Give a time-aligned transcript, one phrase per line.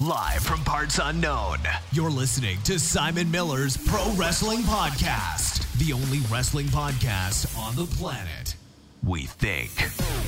[0.00, 1.56] Live from parts unknown,
[1.90, 8.56] you're listening to Simon Miller's Pro Wrestling Podcast, the only wrestling podcast on the planet.
[9.02, 9.70] We think.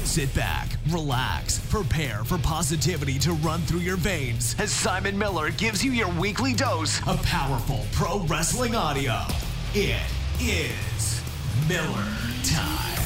[0.07, 5.85] Sit back, relax, prepare for positivity to run through your veins as Simon Miller gives
[5.85, 9.21] you your weekly dose of powerful pro wrestling audio.
[9.75, 10.01] It
[10.41, 11.23] is
[11.69, 12.09] Miller
[12.43, 13.05] Time.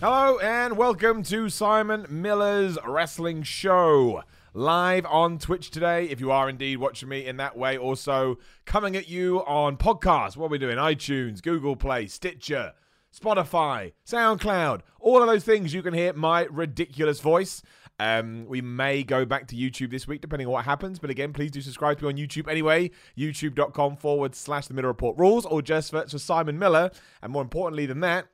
[0.00, 4.22] Hello and welcome to Simon Miller's Wrestling Show.
[4.56, 7.76] Live on Twitch today, if you are indeed watching me in that way.
[7.76, 10.34] Also, coming at you on podcasts.
[10.34, 10.78] What are we doing?
[10.78, 12.72] iTunes, Google Play, Stitcher,
[13.14, 17.60] Spotify, SoundCloud, all of those things you can hear my ridiculous voice.
[18.00, 20.98] Um, we may go back to YouTube this week, depending on what happens.
[20.98, 22.92] But again, please do subscribe to me on YouTube anyway.
[23.14, 26.90] YouTube.com forward slash the Miller Report rules, or just search for Simon Miller.
[27.22, 28.28] And more importantly than that,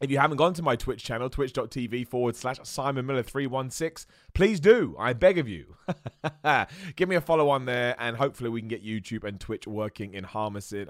[0.00, 4.60] if you haven't gone to my Twitch channel, twitch.tv forward slash Simon Miller 316, please
[4.60, 4.94] do.
[4.98, 5.76] I beg of you.
[6.96, 10.14] Give me a follow on there, and hopefully we can get YouTube and Twitch working
[10.14, 10.86] in harmoniously,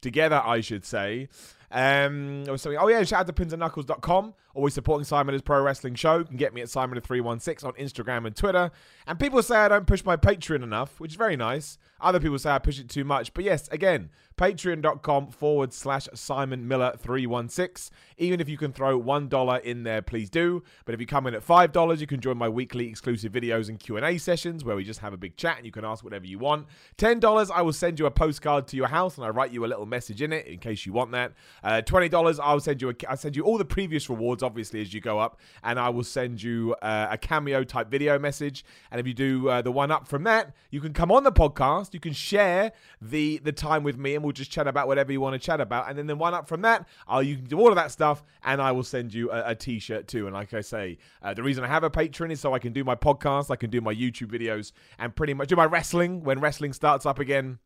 [0.00, 1.28] together, I should say.
[1.70, 2.78] Um, or something.
[2.80, 4.34] Oh yeah, shout out to pinsandknuckles.com.
[4.54, 6.18] Always supporting Simon's Pro Wrestling Show.
[6.18, 8.70] You can get me at Simon316 on Instagram and Twitter.
[9.08, 11.76] And people say I don't push my Patreon enough, which is very nice.
[12.00, 13.34] Other people say I push it too much.
[13.34, 17.92] But yes, again, patreon.com forward slash Simon Miller 316.
[18.18, 20.62] Even if you can throw $1 in there, please do.
[20.84, 23.78] But if you come in at $5, you can join my weekly exclusive videos and
[23.78, 26.38] Q&A sessions where we just have a big chat and you can ask whatever you
[26.38, 26.66] want.
[26.98, 29.68] $10, I will send you a postcard to your house and I write you a
[29.68, 31.32] little message in it in case you want that.
[31.62, 34.92] Uh, $20, I'll send you a, I'll send you all the previous rewards, obviously, as
[34.92, 35.40] you go up.
[35.62, 38.64] And I will send you uh, a cameo type video message.
[38.90, 41.32] And if you do uh, the one up from that, you can come on the
[41.32, 41.94] podcast.
[41.94, 45.20] You can share the the time with me and we'll just chat about whatever you
[45.20, 45.88] want to chat about.
[45.88, 48.24] And then the one up from that, uh, you can do all of that stuff
[48.42, 50.26] and I will send you a a t-shirt too.
[50.26, 52.72] And like I say, uh, the reason I have a Patreon is so I can
[52.72, 56.22] do my podcast, I can do my YouTube videos, and pretty much do my wrestling
[56.22, 57.58] when wrestling starts up again.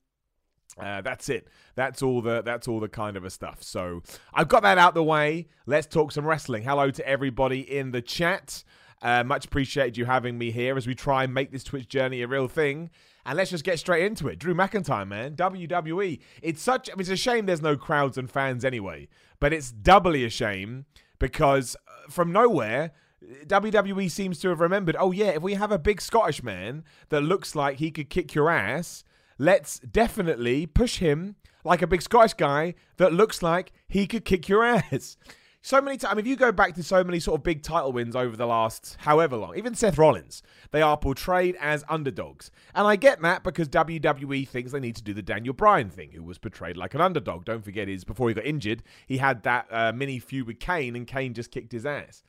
[0.79, 1.49] Uh, that's it.
[1.75, 3.63] That's all the that's all the kind of a stuff.
[3.63, 4.03] So
[4.35, 5.49] I've got that out the way.
[5.67, 6.63] Let's talk some wrestling.
[6.63, 8.63] Hello to everybody in the chat.
[9.01, 12.23] Uh, much appreciated you having me here as we try and make this Twitch journey
[12.23, 12.91] a real thing.
[13.25, 14.39] And let's just get straight into it.
[14.39, 16.19] Drew McIntyre, man, WWE.
[16.43, 16.91] It's such.
[16.91, 19.09] I mean, it's a shame there's no crowds and fans anyway,
[19.41, 20.87] but it's doubly a shame
[21.19, 22.93] because uh, from nowhere.
[23.23, 27.23] WWE seems to have remembered, oh yeah, if we have a big Scottish man that
[27.23, 29.05] looks like he could kick your ass,
[29.39, 34.49] let's definitely push him like a big Scottish guy that looks like he could kick
[34.49, 35.17] your ass.
[35.61, 38.15] So many times, if you go back to so many sort of big title wins
[38.15, 40.41] over the last however long, even Seth Rollins,
[40.71, 42.53] they are portrayed as underdogs.
[42.77, 46.13] And I get that because WWE thinks they need to do the Daniel Bryan thing,
[46.13, 47.45] who was portrayed like an underdog.
[47.45, 50.95] Don't forget, his before he got injured, he had that uh, mini feud with Kane,
[50.95, 52.23] and Kane just kicked his ass.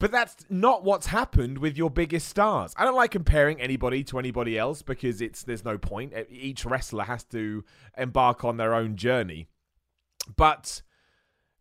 [0.00, 2.72] But that's not what's happened with your biggest stars.
[2.76, 6.12] I don't like comparing anybody to anybody else because it's there's no point.
[6.30, 7.64] Each wrestler has to
[7.96, 9.48] embark on their own journey.
[10.36, 10.82] But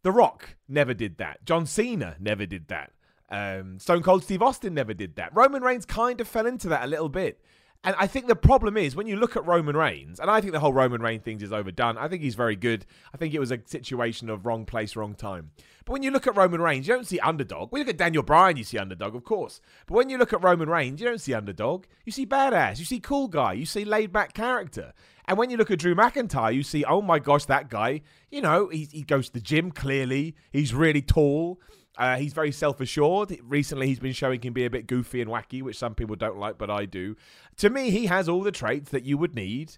[0.04, 1.46] The Rock never did that.
[1.46, 2.92] John Cena never did that.
[3.30, 5.36] Um, Stone Cold Steve Austin never did that.
[5.36, 7.42] Roman Reigns kind of fell into that a little bit.
[7.84, 10.52] And I think the problem is when you look at Roman Reigns, and I think
[10.52, 11.98] the whole Roman Reigns thing is overdone.
[11.98, 12.86] I think he's very good.
[13.14, 15.52] I think it was a situation of wrong place, wrong time.
[15.86, 17.72] But when you look at Roman Reigns, you don't see underdog.
[17.72, 19.62] When you look at Daniel Bryan, you see underdog, of course.
[19.86, 21.86] But when you look at Roman Reigns, you don't see underdog.
[22.04, 22.80] You see badass.
[22.80, 23.54] You see cool guy.
[23.54, 24.94] You see laid back character.
[25.26, 28.42] And when you look at Drew McIntyre, you see, oh my gosh, that guy, you
[28.42, 30.36] know, he, he goes to the gym clearly.
[30.52, 31.60] He's really tall.
[31.98, 33.38] Uh, he's very self assured.
[33.44, 36.38] Recently, he's been showing can be a bit goofy and wacky, which some people don't
[36.38, 37.16] like, but I do.
[37.58, 39.78] To me, he has all the traits that you would need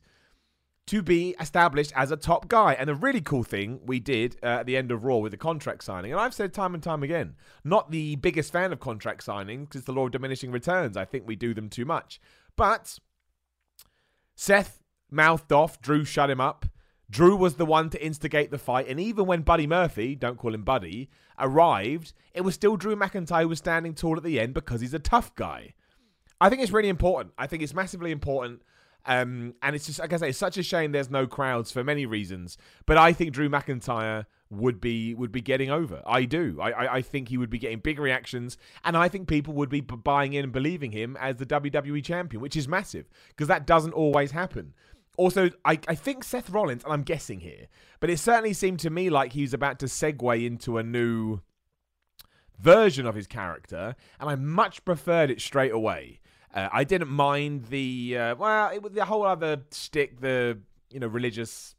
[0.90, 2.74] to be established as a top guy.
[2.74, 5.38] And the really cool thing we did uh, at the end of Raw with the
[5.38, 9.24] contract signing, and I've said time and time again, not the biggest fan of contract
[9.24, 10.98] signings because the law of diminishing returns.
[10.98, 12.20] I think we do them too much.
[12.56, 12.98] But
[14.36, 14.82] Seth
[15.12, 16.66] mouthed off, Drew shut him up.
[17.08, 20.54] Drew was the one to instigate the fight, and even when Buddy Murphy, don't call
[20.54, 24.82] him Buddy, arrived, it was still Drew McIntyre was standing tall at the end because
[24.82, 25.74] he's a tough guy.
[26.42, 27.34] I think it's really important.
[27.38, 28.62] I think it's massively important.
[29.06, 31.84] Um, and it's just, like I say, it's such a shame there's no crowds for
[31.84, 32.58] many reasons.
[32.86, 36.02] But I think Drew McIntyre would be would be getting over.
[36.08, 36.58] I do.
[36.60, 39.70] I, I, I think he would be getting big reactions, and I think people would
[39.70, 43.68] be buying in and believing him as the WWE champion, which is massive because that
[43.68, 44.74] doesn't always happen.
[45.20, 47.68] Also, I, I think Seth Rollins, and I'm guessing here,
[48.00, 51.42] but it certainly seemed to me like he was about to segue into a new
[52.58, 56.22] version of his character, and I much preferred it straight away.
[56.56, 60.58] Uh, I didn't mind the uh, well, it the whole other stick, the
[60.90, 61.76] you know religious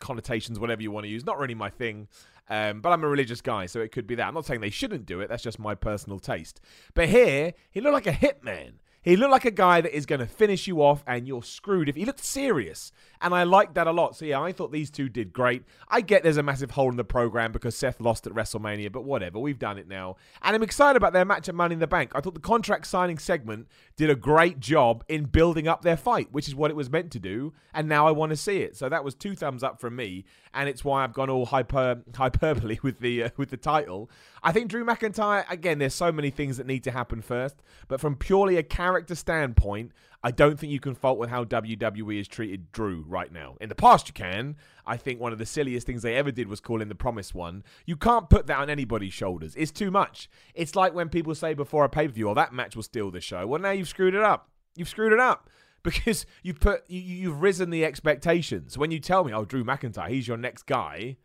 [0.00, 1.24] connotations, whatever you want to use.
[1.24, 2.08] Not really my thing.
[2.50, 4.26] Um, but I'm a religious guy, so it could be that.
[4.26, 5.28] I'm not saying they shouldn't do it.
[5.28, 6.60] That's just my personal taste.
[6.92, 8.80] But here, he looked like a hitman.
[9.04, 11.90] He looked like a guy that is going to finish you off and you're screwed.
[11.90, 12.90] If he looked serious,
[13.24, 14.16] and I liked that a lot.
[14.16, 15.62] So yeah, I thought these two did great.
[15.88, 19.04] I get there's a massive hole in the program because Seth lost at WrestleMania, but
[19.04, 21.86] whatever, we've done it now, and I'm excited about their match at Money in the
[21.86, 22.12] Bank.
[22.14, 23.66] I thought the contract signing segment
[23.96, 27.10] did a great job in building up their fight, which is what it was meant
[27.12, 28.76] to do, and now I want to see it.
[28.76, 32.02] So that was two thumbs up from me, and it's why I've gone all hyper
[32.14, 34.10] hyperbole with the uh, with the title.
[34.46, 35.78] I think Drew McIntyre again.
[35.78, 39.92] There's so many things that need to happen first, but from purely a character standpoint,
[40.22, 43.56] I don't think you can fault with how WWE has treated Drew right now.
[43.62, 44.56] In the past, you can.
[44.86, 47.34] I think one of the silliest things they ever did was call in the Promised
[47.34, 47.64] One.
[47.86, 49.54] You can't put that on anybody's shoulders.
[49.56, 50.28] It's too much.
[50.54, 53.10] It's like when people say before a pay per view, "Oh, that match will steal
[53.10, 54.50] the show." Well, now you've screwed it up.
[54.76, 55.48] You've screwed it up
[55.82, 58.76] because you've put you, you've risen the expectations.
[58.76, 61.16] When you tell me, "Oh, Drew McIntyre, he's your next guy,"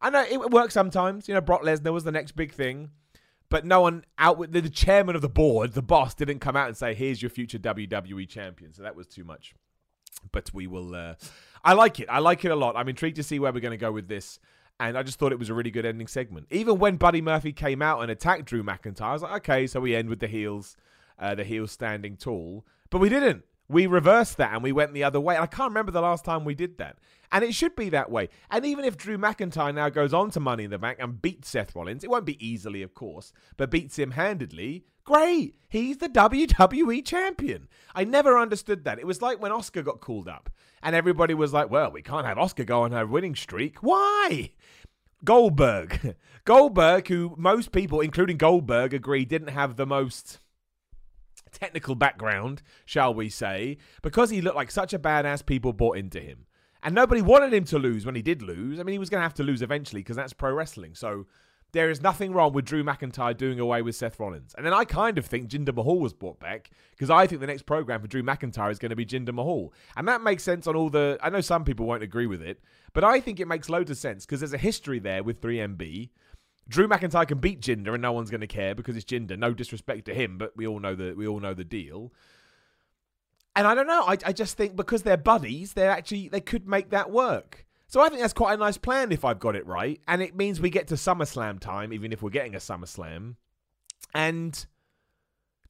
[0.00, 1.28] I know it works sometimes.
[1.28, 2.90] You know, Brock Lesnar was the next big thing.
[3.50, 6.68] But no one out with the, chairman of the board, the boss, didn't come out
[6.68, 9.54] and say, "Here's your future WWE champion." So that was too much.
[10.32, 10.94] But we will.
[10.94, 11.14] Uh,
[11.64, 12.08] I like it.
[12.10, 12.76] I like it a lot.
[12.76, 14.38] I'm intrigued to see where we're going to go with this.
[14.80, 16.46] And I just thought it was a really good ending segment.
[16.50, 19.80] Even when Buddy Murphy came out and attacked Drew McIntyre, I was like, okay, so
[19.80, 20.76] we end with the heels,
[21.18, 22.64] uh, the heels standing tall.
[22.90, 23.44] But we didn't.
[23.68, 25.36] We reversed that and we went the other way.
[25.36, 26.96] I can't remember the last time we did that.
[27.30, 28.30] And it should be that way.
[28.50, 31.50] And even if Drew McIntyre now goes on to Money in the Bank and beats
[31.50, 35.56] Seth Rollins, it won't be easily, of course, but beats him handedly, great.
[35.68, 37.68] He's the WWE champion.
[37.94, 38.98] I never understood that.
[38.98, 40.48] It was like when Asuka got called up
[40.82, 43.82] and everybody was like, well, we can't have Asuka go on her winning streak.
[43.82, 44.52] Why?
[45.24, 46.16] Goldberg.
[46.44, 50.38] Goldberg, who most people, including Goldberg, agree didn't have the most
[51.48, 56.20] technical background, shall we say, because he looked like such a badass, people bought into
[56.20, 56.46] him.
[56.82, 58.78] And nobody wanted him to lose when he did lose.
[58.78, 60.94] I mean, he was going to have to lose eventually because that's pro wrestling.
[60.94, 61.26] So
[61.72, 64.54] there is nothing wrong with Drew McIntyre doing away with Seth Rollins.
[64.56, 67.46] And then I kind of think Jinder Mahal was brought back because I think the
[67.46, 69.72] next program for Drew McIntyre is going to be Jinder Mahal.
[69.96, 71.18] And that makes sense on all the.
[71.20, 72.60] I know some people won't agree with it,
[72.94, 76.10] but I think it makes loads of sense because there's a history there with 3MB.
[76.68, 79.38] Drew McIntyre can beat Jinder and no one's going to care because it's Jinder.
[79.38, 82.12] No disrespect to him, but we all know the we all know the deal.
[83.56, 84.02] And I don't know.
[84.02, 87.66] I, I just think because they're buddies, they're actually they could make that work.
[87.86, 89.98] So I think that's quite a nice plan if I've got it right.
[90.06, 93.36] And it means we get to SummerSlam time, even if we're getting a SummerSlam.
[94.14, 94.66] And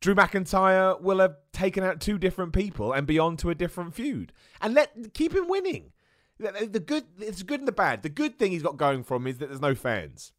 [0.00, 3.94] Drew McIntyre will have taken out two different people and be on to a different
[3.94, 4.32] feud.
[4.60, 5.92] And let keep him winning.
[6.40, 8.02] The, good it's good and the bad.
[8.02, 10.32] The good thing he's got going for him is that there's no fans.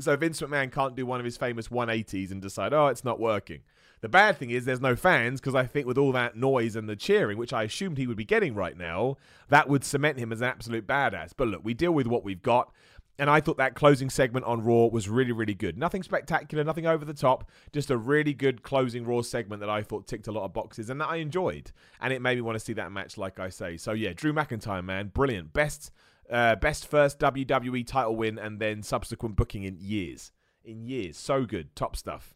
[0.00, 3.20] So Vince McMahon can't do one of his famous 180s and decide, oh, it's not
[3.20, 3.60] working.
[4.02, 6.88] The bad thing is there's no fans because I think with all that noise and
[6.88, 9.16] the cheering, which I assumed he would be getting right now,
[9.48, 11.32] that would cement him as an absolute badass.
[11.36, 12.72] But look, we deal with what we've got.
[13.18, 15.78] And I thought that closing segment on Raw was really, really good.
[15.78, 19.82] Nothing spectacular, nothing over the top, just a really good closing Raw segment that I
[19.82, 21.72] thought ticked a lot of boxes and that I enjoyed.
[21.98, 23.78] And it made me want to see that match, like I say.
[23.78, 25.54] So yeah, Drew McIntyre, man, brilliant.
[25.54, 25.90] Best,
[26.30, 30.32] uh, best first WWE title win and then subsequent booking in years.
[30.64, 32.34] In years, so good, top stuff.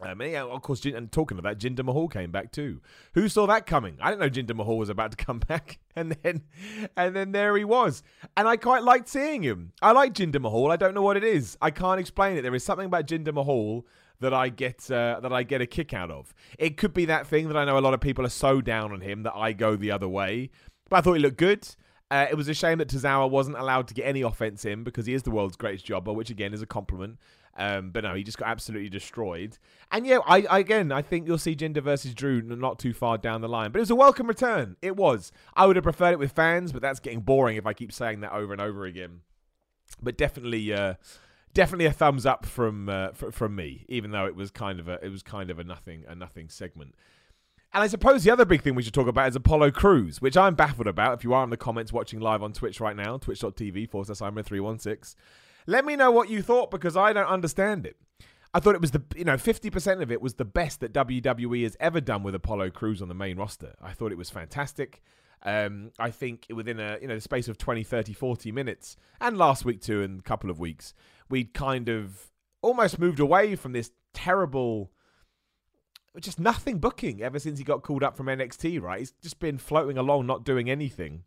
[0.00, 2.80] Um, and yeah, of course, and talking of that, Jinder Mahal came back too.
[3.14, 3.98] Who saw that coming?
[4.00, 6.42] I didn't know Jinder Mahal was about to come back, and then,
[6.96, 8.02] and then there he was.
[8.36, 9.72] And I quite liked seeing him.
[9.82, 10.70] I like Jinder Mahal.
[10.70, 11.58] I don't know what it is.
[11.60, 12.42] I can't explain it.
[12.42, 13.86] There is something about Jinder Mahal
[14.20, 16.32] that I get uh, that I get a kick out of.
[16.58, 18.92] It could be that thing that I know a lot of people are so down
[18.92, 20.50] on him that I go the other way.
[20.88, 21.68] But I thought he looked good.
[22.12, 25.06] Uh, it was a shame that Tozawa wasn't allowed to get any offense in because
[25.06, 27.16] he is the world's greatest jobber, which again is a compliment.
[27.56, 29.56] Um, but no, he just got absolutely destroyed.
[29.90, 33.16] And yeah, I, I, again, I think you'll see Jinder versus Drew not too far
[33.16, 33.72] down the line.
[33.72, 34.76] But it was a welcome return.
[34.82, 35.32] It was.
[35.54, 38.20] I would have preferred it with fans, but that's getting boring if I keep saying
[38.20, 39.20] that over and over again.
[40.02, 40.96] But definitely, uh,
[41.54, 45.02] definitely a thumbs up from uh, from me, even though it was kind of a
[45.02, 46.94] it was kind of a nothing a nothing segment.
[47.74, 50.36] And I suppose the other big thing we should talk about is Apollo Crews, which
[50.36, 51.14] I'm baffled about.
[51.14, 54.18] If you are in the comments watching live on Twitch right now, twitch.tv forward slash
[54.18, 55.16] 316
[55.66, 57.96] let me know what you thought because I don't understand it.
[58.54, 61.62] I thought it was the you know 50% of it was the best that WWE
[61.62, 63.74] has ever done with Apollo Crews on the main roster.
[63.80, 65.02] I thought it was fantastic.
[65.44, 69.38] Um, I think within a you know the space of 20, 30, 40 minutes, and
[69.38, 70.92] last week too, and a couple of weeks,
[71.30, 74.92] we'd kind of almost moved away from this terrible,
[76.20, 78.80] just nothing booking ever since he got called up from NXT.
[78.80, 81.24] Right, he's just been floating along, not doing anything.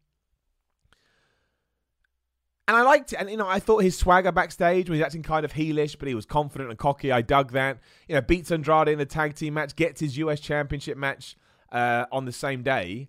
[2.68, 3.18] And I liked it.
[3.18, 6.16] And, you know, I thought his swagger backstage was acting kind of heelish, but he
[6.16, 7.12] was confident and cocky.
[7.12, 7.78] I dug that.
[8.08, 11.38] You know, beats Andrade in the tag team match, gets his US Championship match
[11.72, 13.08] uh, on the same day.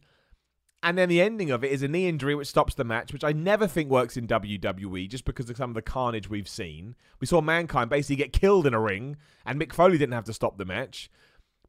[0.83, 3.25] And then the ending of it is a knee injury which stops the match, which
[3.25, 6.95] I never think works in WWE just because of some of the carnage we've seen.
[7.19, 10.35] We saw Mankind basically get killed in a ring, and Mick Foley didn't have to
[10.35, 11.11] stop the match.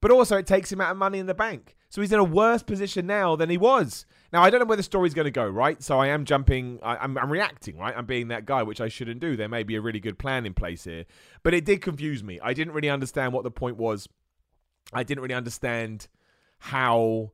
[0.01, 1.75] But also, it takes him out of money in the bank.
[1.89, 4.06] So he's in a worse position now than he was.
[4.34, 5.82] Now, I don't know where the story's going to go, right?
[5.82, 7.96] So I am jumping, I, am reacting, right?
[7.96, 9.36] I'm being that guy, which I shouldn't do.
[9.36, 11.06] There may be a really good plan in place here.
[11.44, 12.39] But it did confuse me.
[12.44, 14.10] I didn't really understand what the point was.
[14.94, 16.08] I didn't really understand
[16.60, 17.32] how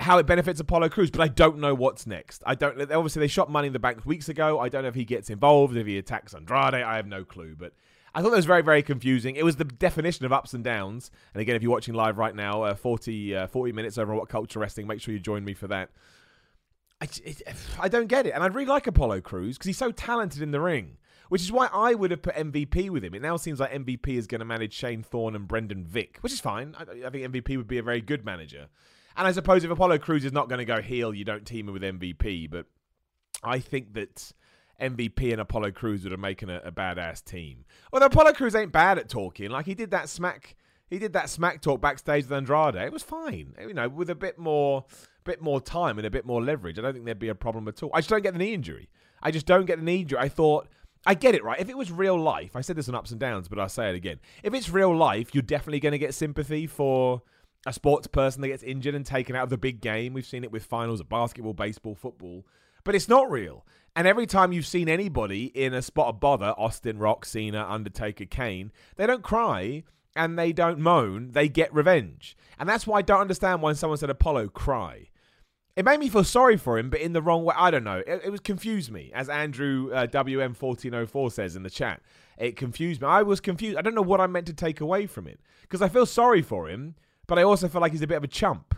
[0.00, 2.42] how it benefits Apollo Crews, but I don't know what's next.
[2.46, 2.80] I don't.
[2.80, 4.60] Obviously, they shot Money in the Bank weeks ago.
[4.60, 6.74] I don't know if he gets involved, if he attacks Andrade.
[6.74, 7.56] I have no clue.
[7.58, 7.72] But
[8.14, 9.36] I thought that was very, very confusing.
[9.36, 11.10] It was the definition of ups and downs.
[11.34, 14.18] And again, if you're watching live right now, uh, 40, uh, 40 minutes over on
[14.18, 15.90] What Culture Wrestling, make sure you join me for that.
[17.00, 17.42] I, it,
[17.80, 18.32] I don't get it.
[18.34, 20.96] And I really like Apollo Crews because he's so talented in the ring,
[21.28, 23.14] which is why I would have put MVP with him.
[23.14, 26.32] It now seems like MVP is going to manage Shane Thorne and Brendan Vink, which
[26.32, 26.74] is fine.
[26.78, 28.68] I, I think MVP would be a very good manager.
[29.16, 31.68] And I suppose if Apollo Crews is not going to go heel, you don't team
[31.68, 32.48] him with MVP.
[32.48, 32.66] But
[33.42, 34.32] I think that
[34.80, 37.64] MVP and Apollo Crews would have making a, a badass team.
[37.92, 39.50] Although Apollo Crews ain't bad at talking.
[39.50, 40.56] Like he did that smack
[40.90, 42.74] he did that smack talk backstage with Andrade.
[42.76, 43.54] It was fine.
[43.60, 44.84] You know, with a bit more
[45.24, 46.78] bit more time and a bit more leverage.
[46.78, 47.90] I don't think there'd be a problem at all.
[47.92, 48.88] I just don't get the knee injury.
[49.22, 50.18] I just don't get the knee injury.
[50.18, 50.68] I thought
[51.06, 51.60] I get it right.
[51.60, 53.90] If it was real life, I said this on ups and downs, but I'll say
[53.90, 54.20] it again.
[54.42, 57.22] If it's real life, you're definitely going to get sympathy for
[57.66, 60.14] a sports person that gets injured and taken out of the big game.
[60.14, 62.46] We've seen it with finals of basketball, baseball, football.
[62.84, 63.66] But it's not real.
[63.98, 68.26] And every time you've seen anybody in a spot of bother, Austin, Rock, Cena, Undertaker,
[68.26, 69.82] Kane, they don't cry
[70.14, 72.36] and they don't moan, they get revenge.
[72.60, 75.08] And that's why I don't understand why someone said Apollo cry.
[75.74, 77.56] It made me feel sorry for him, but in the wrong way.
[77.58, 78.04] I don't know.
[78.06, 82.00] It, it was confused me, as Andrew uh, WM1404 says in the chat.
[82.38, 83.08] It confused me.
[83.08, 83.76] I was confused.
[83.76, 86.40] I don't know what I meant to take away from it because I feel sorry
[86.40, 86.94] for him,
[87.28, 88.74] but I also feel like he's a bit of a chump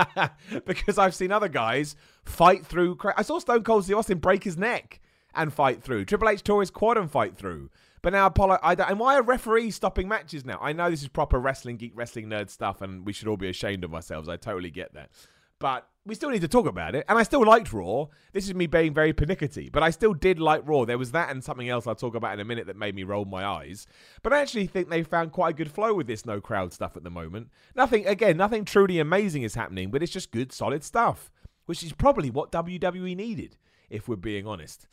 [0.66, 2.96] because I've seen other guys fight through.
[3.16, 5.00] I saw Stone Cold Steve Austin break his neck
[5.34, 6.04] and fight through.
[6.04, 7.70] Triple H tore his quad and fight through.
[8.02, 10.58] But now Apollo, I don't, and why are referees stopping matches now?
[10.62, 13.48] I know this is proper wrestling geek, wrestling nerd stuff, and we should all be
[13.48, 14.28] ashamed of ourselves.
[14.28, 15.10] I totally get that.
[15.58, 17.04] But we still need to talk about it.
[17.08, 18.06] And I still liked Raw.
[18.32, 20.84] This is me being very pernickety, but I still did like Raw.
[20.84, 23.04] There was that and something else I'll talk about in a minute that made me
[23.04, 23.86] roll my eyes.
[24.22, 26.96] But I actually think they found quite a good flow with this no crowd stuff
[26.96, 27.50] at the moment.
[27.76, 31.30] Nothing, again, nothing truly amazing is happening, but it's just good, solid stuff,
[31.66, 33.58] which is probably what WWE needed,
[33.90, 34.86] if we're being honest.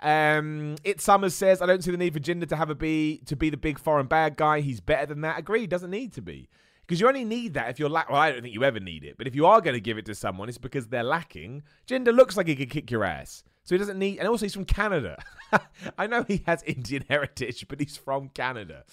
[0.00, 3.22] Um, it Summers says, I don't see the need for Jinder to have a be
[3.26, 4.60] to be the big foreign bad guy.
[4.60, 5.38] He's better than that.
[5.38, 6.48] Agreed, doesn't need to be.
[6.86, 8.10] Because you only need that if you're lack.
[8.10, 9.16] Well, I don't think you ever need it.
[9.16, 11.62] But if you are going to give it to someone, it's because they're lacking.
[11.86, 13.42] Jinder looks like he could kick your ass.
[13.64, 14.18] So he doesn't need.
[14.18, 15.16] And also, he's from Canada.
[15.98, 18.84] I know he has Indian heritage, but he's from Canada.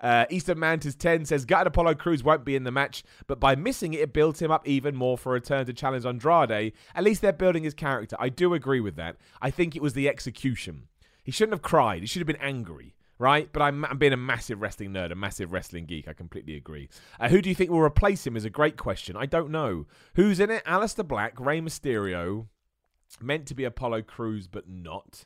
[0.00, 3.54] Uh, Eastern Mantis 10 says Gutted Apollo Crews won't be in the match, but by
[3.54, 6.72] missing it, it builds him up even more for a return to challenge Andrade.
[6.96, 8.16] At least they're building his character.
[8.18, 9.16] I do agree with that.
[9.40, 10.88] I think it was the execution.
[11.22, 12.00] He shouldn't have cried.
[12.00, 13.52] He should have been angry right?
[13.52, 16.08] But I'm, I'm, being a massive wrestling nerd, a massive wrestling geek.
[16.08, 16.88] I completely agree.
[17.18, 19.16] Uh, who do you think will replace him is a great question.
[19.16, 19.86] I don't know.
[20.14, 20.64] Who's in it?
[20.64, 22.46] Aleister Black, Rey Mysterio,
[23.20, 25.24] meant to be Apollo Crews, but not.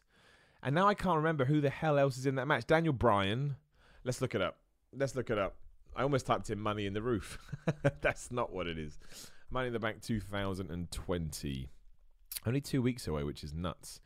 [0.63, 2.67] And now I can't remember who the hell else is in that match.
[2.67, 3.57] Daniel Bryan.
[4.05, 4.57] Let's look it up.
[4.97, 5.57] Let's look it up.
[5.97, 7.39] I almost typed in Money in the Roof.
[8.01, 8.99] That's not what it is.
[9.51, 11.69] Money in the Bank 2020.
[12.47, 14.01] Only two weeks away, which is nuts.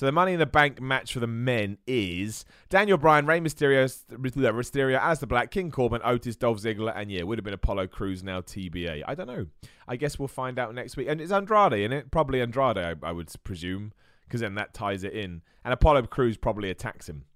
[0.00, 3.84] So the Money in the Bank match for the men is Daniel Bryan, Rey Mysterio,
[4.10, 8.22] Mysterio, Aleister Black, King Corbin, Otis, Dolph Ziggler, and yeah, would have been Apollo Crews
[8.22, 9.02] now TBA.
[9.06, 9.44] I don't know.
[9.86, 11.06] I guess we'll find out next week.
[11.06, 13.92] And it's Andrade in it, probably Andrade, I, I would presume,
[14.24, 15.42] because then that ties it in.
[15.66, 17.26] And Apollo Crews probably attacks him.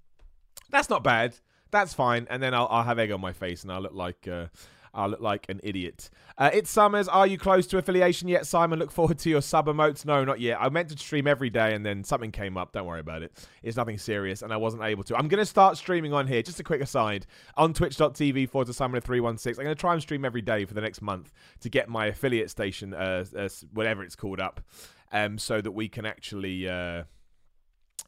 [0.71, 1.35] That's not bad.
[1.71, 2.26] That's fine.
[2.30, 4.26] And then I'll, I'll have egg on my face and I'll look like.
[4.26, 4.47] Uh,
[4.95, 6.09] I look like an idiot.
[6.39, 7.09] Uh, it's Summers.
[7.09, 8.79] Are you close to affiliation yet, Simon?
[8.79, 10.05] Look forward to your sub emotes.
[10.05, 10.59] No, not yet.
[10.61, 12.73] I meant to stream every day and then something came up.
[12.73, 13.33] Don't worry about it.
[13.63, 15.17] It's nothing serious and I wasn't able to.
[15.17, 16.43] I'm going to start streaming on here.
[16.43, 19.49] Just a quick aside on twitch.tv forward to Simon316.
[19.49, 22.07] I'm going to try and stream every day for the next month to get my
[22.07, 24.61] affiliate station, uh, uh, whatever it's called, up
[25.13, 26.69] um, so that we can actually.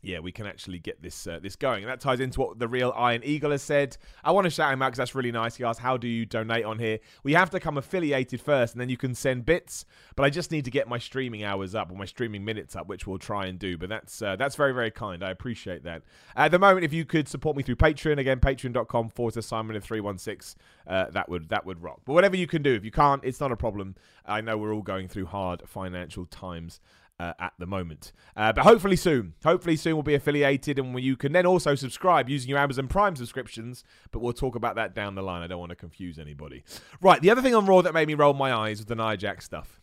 [0.07, 1.83] Yeah, we can actually get this uh, this going.
[1.83, 3.97] And that ties into what the real Iron Eagle has said.
[4.23, 5.57] I want to shout him out because that's really nice.
[5.57, 8.81] He asked, "How do you donate on here?" We have to come affiliated first, and
[8.81, 9.85] then you can send bits.
[10.15, 12.87] But I just need to get my streaming hours up or my streaming minutes up,
[12.87, 13.77] which we'll try and do.
[13.77, 15.25] But that's uh, that's very very kind.
[15.25, 16.03] I appreciate that.
[16.37, 19.81] At the moment, if you could support me through Patreon again, patreon.com forward to Simon
[19.81, 20.55] three one six,
[20.87, 22.03] uh, that would that would rock.
[22.05, 23.97] But whatever you can do, if you can't, it's not a problem.
[24.25, 26.81] I know we're all going through hard financial times
[27.19, 28.13] uh, at the moment.
[28.37, 32.29] Uh, but hopefully soon, hopefully soon we'll be affiliated and you can then also subscribe
[32.29, 33.85] using your Amazon Prime subscriptions.
[34.11, 35.43] But we'll talk about that down the line.
[35.43, 36.65] I don't want to confuse anybody.
[37.01, 39.17] Right, the other thing on Raw that made me roll my eyes was the Nia
[39.17, 39.81] Jax stuff.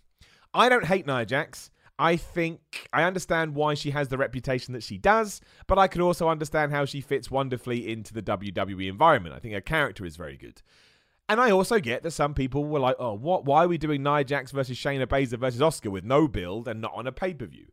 [0.54, 1.72] I don't hate Nia Jax.
[2.00, 6.02] I think I understand why she has the reputation that she does, but I can
[6.02, 9.36] also understand how she fits wonderfully into the WWE environment.
[9.36, 10.62] I think her character is very good.
[11.30, 13.46] And I also get that some people were like, oh, what?
[13.46, 16.82] Why are we doing Nia Jax versus Shayna Baszler versus Asuka with no build and
[16.82, 17.68] not on a pay per view?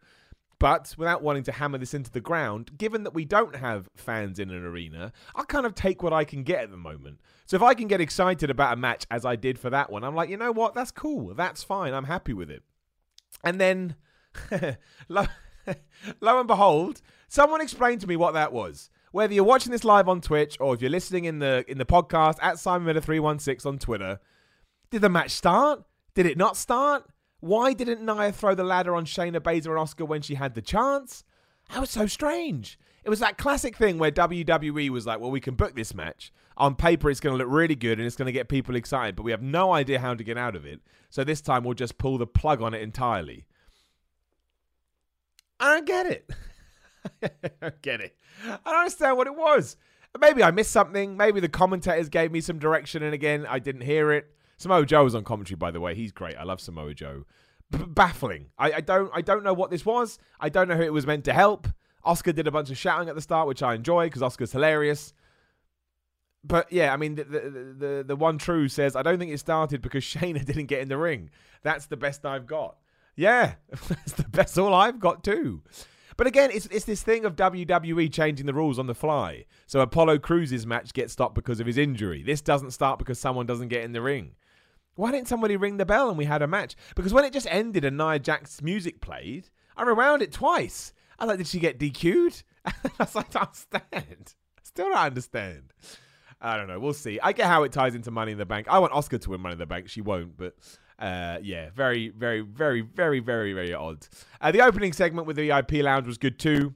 [0.61, 4.39] But without wanting to hammer this into the ground, given that we don't have fans
[4.39, 7.19] in an arena, I'll kind of take what I can get at the moment.
[7.47, 10.05] So if I can get excited about a match as I did for that one,
[10.05, 10.75] I'm like, you know what?
[10.75, 11.35] That's cool.
[11.35, 11.95] That's fine.
[11.95, 12.63] I'm happy with it.
[13.43, 13.97] And then,
[15.09, 15.27] lo,
[16.21, 18.91] lo and behold, someone explained to me what that was.
[19.13, 21.85] Whether you're watching this live on Twitch or if you're listening in the in the
[21.85, 24.21] podcast at Simon Miller 316 on Twitter,
[24.91, 25.83] did the match start?
[26.15, 27.05] Did it not start?
[27.41, 30.63] Why didn't Nia throw the ladder on Shayna Baszler and Asuka when she had the
[30.63, 31.25] chance?
[31.71, 32.79] That was so strange.
[33.03, 36.33] It was that classic thing where WWE was like, well, we can book this match.
[36.57, 39.17] On paper, it's going to look really good and it's going to get people excited,
[39.17, 40.81] but we have no idea how to get out of it.
[41.09, 43.47] So this time, we'll just pull the plug on it entirely.
[45.59, 46.31] I don't get it.
[47.83, 48.17] Get it.
[48.47, 49.77] I don't understand what it was.
[50.19, 51.17] Maybe I missed something.
[51.17, 54.27] Maybe the commentators gave me some direction, and again, I didn't hear it.
[54.57, 55.95] Samoa Joe was on commentary, by the way.
[55.95, 56.37] He's great.
[56.37, 57.25] I love Samoa Joe.
[57.71, 58.47] B- baffling.
[58.59, 59.11] I, I don't.
[59.15, 60.19] I don't know what this was.
[60.41, 61.69] I don't know who it was meant to help.
[62.05, 65.13] Asuka did a bunch of shouting at the start, which I enjoy because Asuka's hilarious.
[66.43, 67.41] But yeah, I mean, the, the,
[67.79, 70.89] the the one true says I don't think it started because Shayna didn't get in
[70.89, 71.31] the ring.
[71.63, 72.77] That's the best I've got.
[73.17, 73.55] Yeah,
[73.89, 75.63] that's the best all I've got too.
[76.17, 79.45] But again, it's it's this thing of WWE changing the rules on the fly.
[79.67, 82.23] So Apollo Crews's match gets stopped because of his injury.
[82.23, 84.33] This doesn't start because someone doesn't get in the ring.
[84.97, 86.77] Why didn't somebody ring the bell and we had a match?
[86.95, 90.93] Because when it just ended and Nia Jax's music played, I rewound it twice.
[91.19, 92.43] I was like, did she get DQ'd?
[92.67, 94.35] I was like, I understand.
[94.63, 95.73] Still don't understand.
[96.41, 96.81] I don't know.
[96.81, 97.21] We'll see.
[97.21, 98.67] I get how it ties into Money in the Bank.
[98.69, 99.89] I want Asuka to win Money in the Bank.
[99.89, 100.55] She won't, but
[101.01, 104.07] uh, yeah, very, very, very, very, very, very odd.
[104.41, 106.75] Uh, the opening segment with the VIP lounge was good too.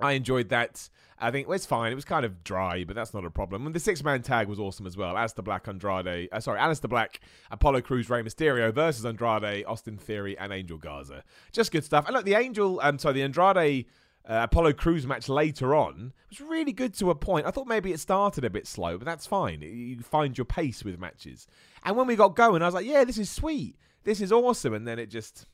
[0.00, 0.88] I enjoyed that.
[1.18, 1.92] I think it was fine.
[1.92, 3.66] It was kind of dry, but that's not a problem.
[3.66, 5.14] And the six man tag was awesome as well.
[5.14, 7.20] Aleister Black, Andrade, uh, sorry, Aleister Black,
[7.50, 11.22] Apollo Crews, Rey Mysterio versus Andrade, Austin Theory, and Angel Garza.
[11.52, 12.06] Just good stuff.
[12.06, 13.86] And look, the Angel, um, sorry, the Andrade
[14.26, 17.46] uh, Apollo Crews match later on was really good to a point.
[17.46, 19.60] I thought maybe it started a bit slow, but that's fine.
[19.60, 21.46] You find your pace with matches.
[21.82, 23.76] And when we got going, I was like, yeah, this is sweet.
[24.04, 24.72] This is awesome.
[24.72, 25.46] And then it just,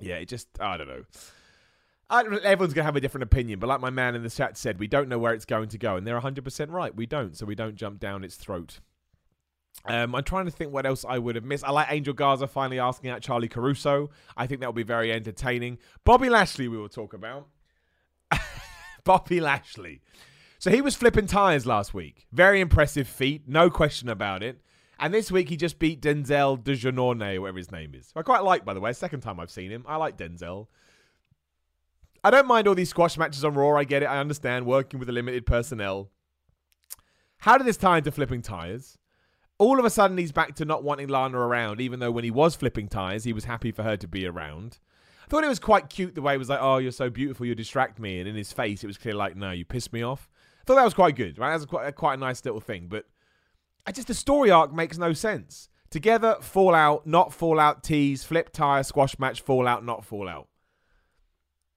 [0.00, 1.04] yeah, it just, I don't know.
[2.10, 4.58] I everyone's going to have a different opinion, but like my man in the chat
[4.58, 5.96] said, we don't know where it's going to go.
[5.96, 6.94] And they're 100% right.
[6.94, 8.80] We don't, so we don't jump down its throat.
[9.86, 11.64] Um, I'm trying to think what else I would have missed.
[11.64, 14.10] I like Angel Garza finally asking out Charlie Caruso.
[14.36, 15.78] I think that will be very entertaining.
[16.04, 17.48] Bobby Lashley, we will talk about.
[19.04, 20.00] Bobby Lashley.
[20.58, 22.26] So he was flipping tires last week.
[22.32, 24.60] Very impressive feat, no question about it.
[24.98, 28.12] And this week he just beat Denzel Dejournette, whatever his name is.
[28.16, 28.92] I quite like, by the way.
[28.92, 29.84] Second time I've seen him.
[29.86, 30.68] I like Denzel.
[32.22, 33.76] I don't mind all these squash matches on Raw.
[33.76, 34.06] I get it.
[34.06, 36.10] I understand working with a limited personnel.
[37.38, 38.96] How did this tie into flipping tires?
[39.58, 42.30] All of a sudden, he's back to not wanting Lana around, even though when he
[42.30, 44.78] was flipping tires, he was happy for her to be around.
[45.24, 47.46] I thought it was quite cute the way it was like, "Oh, you're so beautiful,
[47.46, 50.02] you distract me," and in his face, it was clear like, "No, you pissed me
[50.02, 50.28] off."
[50.60, 51.38] I thought that was quite good.
[51.38, 53.06] Right, that's quite a, quite a nice little thing, but
[53.86, 55.68] I just the story arc makes no sense.
[55.90, 60.48] Together, Fallout, not Fallout, tease, flip tire, squash match, Fallout, not Fallout.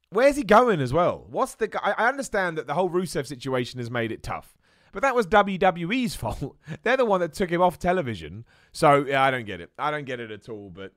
[0.10, 1.25] Where's he going as well?
[1.29, 1.69] What's the?
[1.83, 4.57] I understand that the whole Rusev situation has made it tough,
[4.93, 6.57] but that was WWE's fault.
[6.83, 8.45] They're the one that took him off television.
[8.71, 9.69] So yeah, I don't get it.
[9.77, 10.69] I don't get it at all.
[10.69, 10.93] But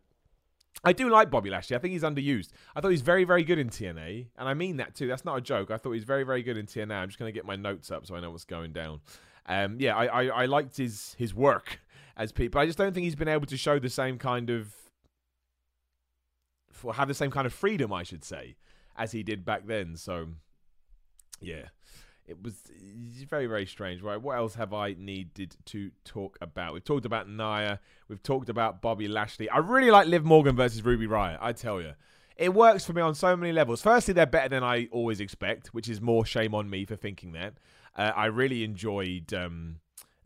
[0.82, 1.76] I do like Bobby Lashley.
[1.76, 2.48] I think he's underused.
[2.74, 5.06] I thought he's very, very good in TNA, and I mean that too.
[5.06, 5.70] That's not a joke.
[5.70, 6.92] I thought he's very, very good in TNA.
[6.92, 9.00] I'm just going to get my notes up so I know what's going down.
[9.46, 11.80] Um, yeah, I, I, I liked his his work
[12.16, 12.60] as people.
[12.60, 14.74] I just don't think he's been able to show the same kind of,
[16.94, 18.56] have the same kind of freedom, I should say,
[18.96, 19.96] as he did back then.
[19.96, 20.28] So,
[21.40, 21.68] yeah
[22.30, 22.54] it was
[23.28, 27.28] very very strange right what else have i needed to talk about we've talked about
[27.28, 31.52] Nia we've talked about bobby lashley i really like liv morgan versus ruby riott i
[31.52, 31.92] tell you
[32.36, 35.74] it works for me on so many levels firstly they're better than i always expect
[35.74, 37.54] which is more shame on me for thinking that
[37.96, 39.76] uh, i really enjoyed um,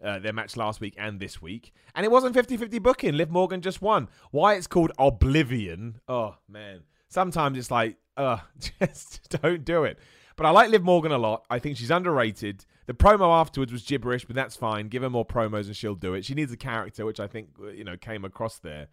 [0.03, 1.73] uh, their match last week and this week.
[1.95, 3.15] And it wasn't 50 50 booking.
[3.15, 4.09] Liv Morgan just won.
[4.31, 6.01] Why it's called Oblivion?
[6.09, 6.83] Oh, man.
[7.09, 8.39] Sometimes it's like, uh,
[8.81, 9.99] just don't do it.
[10.37, 11.45] But I like Liv Morgan a lot.
[11.49, 12.65] I think she's underrated.
[12.87, 14.89] The promo afterwards was gibberish, but that's fine.
[14.89, 16.25] Give her more promos and she'll do it.
[16.25, 18.89] She needs a character, which I think you know came across there.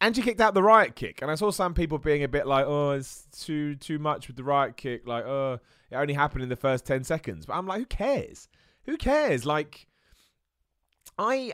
[0.00, 2.46] And she kicked out the riot kick, and I saw some people being a bit
[2.46, 5.58] like, "Oh, it's too too much with the riot kick." Like, "Oh,
[5.90, 8.48] it only happened in the first ten seconds." But I'm like, who cares?
[8.84, 9.46] Who cares?
[9.46, 9.86] Like,
[11.18, 11.52] I,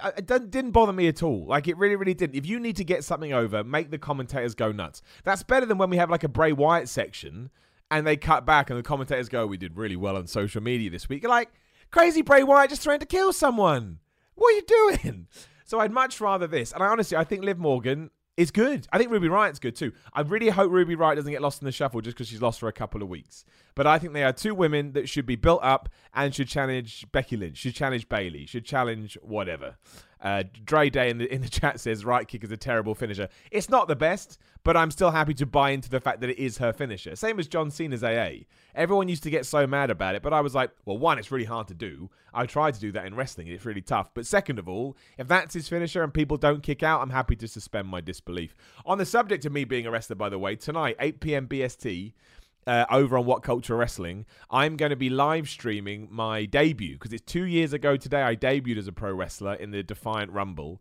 [0.00, 1.44] I it didn't bother me at all.
[1.46, 2.36] Like it really, really didn't.
[2.36, 5.02] If you need to get something over, make the commentators go nuts.
[5.24, 7.50] That's better than when we have like a Bray Wyatt section
[7.92, 10.90] and they cut back and the commentators go, "We did really well on social media
[10.90, 11.50] this week." You're like,
[11.90, 13.98] crazy Bray Wyatt just trying to kill someone.
[14.34, 14.62] What are you
[14.98, 15.28] doing?
[15.64, 16.72] So I'd much rather this.
[16.72, 18.86] And I honestly, I think Liv Morgan is good.
[18.92, 19.92] I think Ruby Riott's good too.
[20.12, 22.60] I really hope Ruby Riott doesn't get lost in the shuffle just because she's lost
[22.60, 23.46] for a couple of weeks.
[23.74, 27.06] But I think they are two women that should be built up and should challenge
[27.10, 29.76] Becky Lynch, should challenge Bayley, should challenge whatever.
[30.22, 33.28] Uh, Dre Day in the in the chat says right kick is a terrible finisher.
[33.50, 36.38] It's not the best, but I'm still happy to buy into the fact that it
[36.38, 37.16] is her finisher.
[37.16, 38.44] Same as John Cena's AA.
[38.74, 41.32] Everyone used to get so mad about it, but I was like, well, one, it's
[41.32, 42.08] really hard to do.
[42.32, 44.14] I tried to do that in wrestling, it's really tough.
[44.14, 47.36] But second of all, if that's his finisher and people don't kick out, I'm happy
[47.36, 48.54] to suspend my disbelief.
[48.86, 51.48] On the subject of me being arrested, by the way, tonight, 8 p.m.
[51.48, 52.12] BST
[52.66, 57.12] uh, over on What Culture Wrestling, I'm going to be live streaming my debut because
[57.12, 58.22] it's two years ago today.
[58.22, 60.80] I debuted as a pro wrestler in the Defiant Rumble.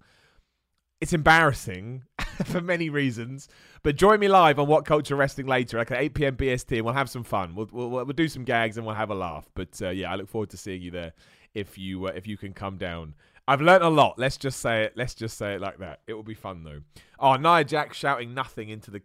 [1.00, 2.04] It's embarrassing
[2.46, 3.48] for many reasons,
[3.82, 6.36] but join me live on What Culture Wrestling later, like at 8 p.m.
[6.36, 7.56] BST, and we'll have some fun.
[7.56, 9.50] We'll we'll, we'll do some gags and we'll have a laugh.
[9.56, 11.14] But uh, yeah, I look forward to seeing you there
[11.56, 13.16] if you uh, if you can come down.
[13.48, 14.20] I've learned a lot.
[14.20, 14.94] Let's just say it.
[14.96, 16.02] Let's just say it like that.
[16.06, 16.82] It will be fun though.
[17.20, 19.02] Oh, Nia Jax shouting nothing into the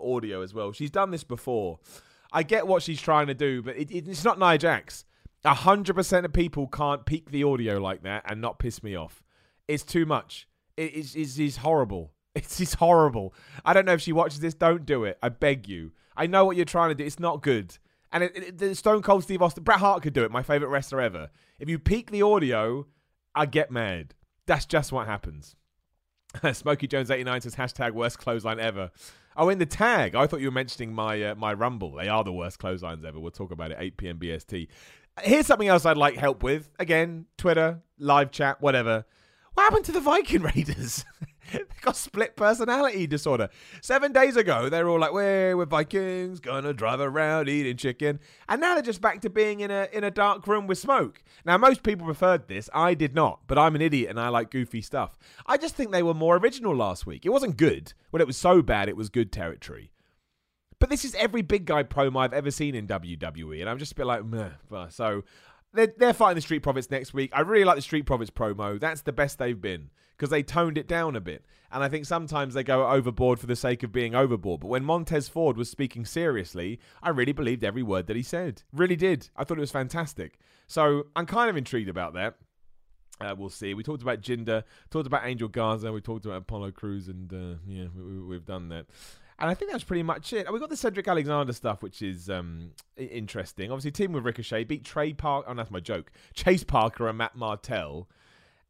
[0.00, 0.72] audio as well.
[0.72, 1.78] She's done this before.
[2.32, 5.04] I get what she's trying to do, but it, it, it's not Nia Jax.
[5.44, 8.96] A hundred percent of people can't peak the audio like that and not piss me
[8.96, 9.22] off.
[9.66, 10.48] It's too much.
[10.76, 12.12] It is it, it's horrible.
[12.34, 13.34] It's, it's horrible.
[13.64, 14.54] I don't know if she watches this.
[14.54, 15.18] Don't do it.
[15.20, 15.90] I beg you.
[16.16, 17.04] I know what you're trying to do.
[17.04, 17.76] It's not good.
[18.12, 20.30] And it, it, Stone Cold Steve Austin, Bret Hart could do it.
[20.30, 21.30] My favorite wrestler ever.
[21.58, 22.86] If you peak the audio,
[23.34, 24.14] I get mad.
[24.46, 25.56] That's just what happens.
[26.52, 28.90] Smokey Jones 89 says hashtag worst clothesline ever.
[29.40, 31.92] Oh, in the tag, I thought you were mentioning my uh, my Rumble.
[31.92, 33.20] They are the worst clotheslines ever.
[33.20, 34.18] We'll talk about it 8 p.m.
[34.18, 34.66] BST.
[35.22, 36.70] Here's something else I'd like help with.
[36.80, 39.06] Again, Twitter, live chat, whatever.
[39.54, 41.04] What happened to the Viking Raiders?
[41.52, 43.48] they got split personality disorder.
[43.82, 48.20] Seven days ago, they were all like, "We're we're Vikings, gonna drive around eating chicken,"
[48.48, 51.22] and now they're just back to being in a in a dark room with smoke.
[51.44, 52.68] Now, most people preferred this.
[52.74, 55.18] I did not, but I'm an idiot and I like goofy stuff.
[55.46, 57.24] I just think they were more original last week.
[57.24, 57.92] It wasn't good.
[58.10, 59.90] When it was so bad, it was good territory.
[60.78, 63.92] But this is every big guy promo I've ever seen in WWE, and I'm just
[63.92, 64.50] a bit like, meh.
[64.90, 65.24] So
[65.72, 67.30] they're, they're fighting the Street Profits next week.
[67.34, 68.78] I really like the Street Profits promo.
[68.78, 71.44] That's the best they've been because they toned it down a bit.
[71.70, 74.60] And I think sometimes they go overboard for the sake of being overboard.
[74.60, 78.62] But when Montez Ford was speaking seriously, I really believed every word that he said.
[78.72, 79.28] Really did.
[79.36, 80.38] I thought it was fantastic.
[80.66, 82.36] So I'm kind of intrigued about that.
[83.20, 83.74] Uh, we'll see.
[83.74, 87.58] We talked about Jinder, talked about Angel Garza, we talked about Apollo Crews, and uh,
[87.66, 88.86] yeah, we, have done that.
[89.40, 90.50] And I think that's pretty much it.
[90.52, 93.70] We got the Cedric Alexander stuff, which is um, interesting.
[93.70, 95.46] Obviously, team with Ricochet beat Trey Park.
[95.48, 96.12] Oh, that's my joke.
[96.32, 98.08] Chase Parker and Matt Martel,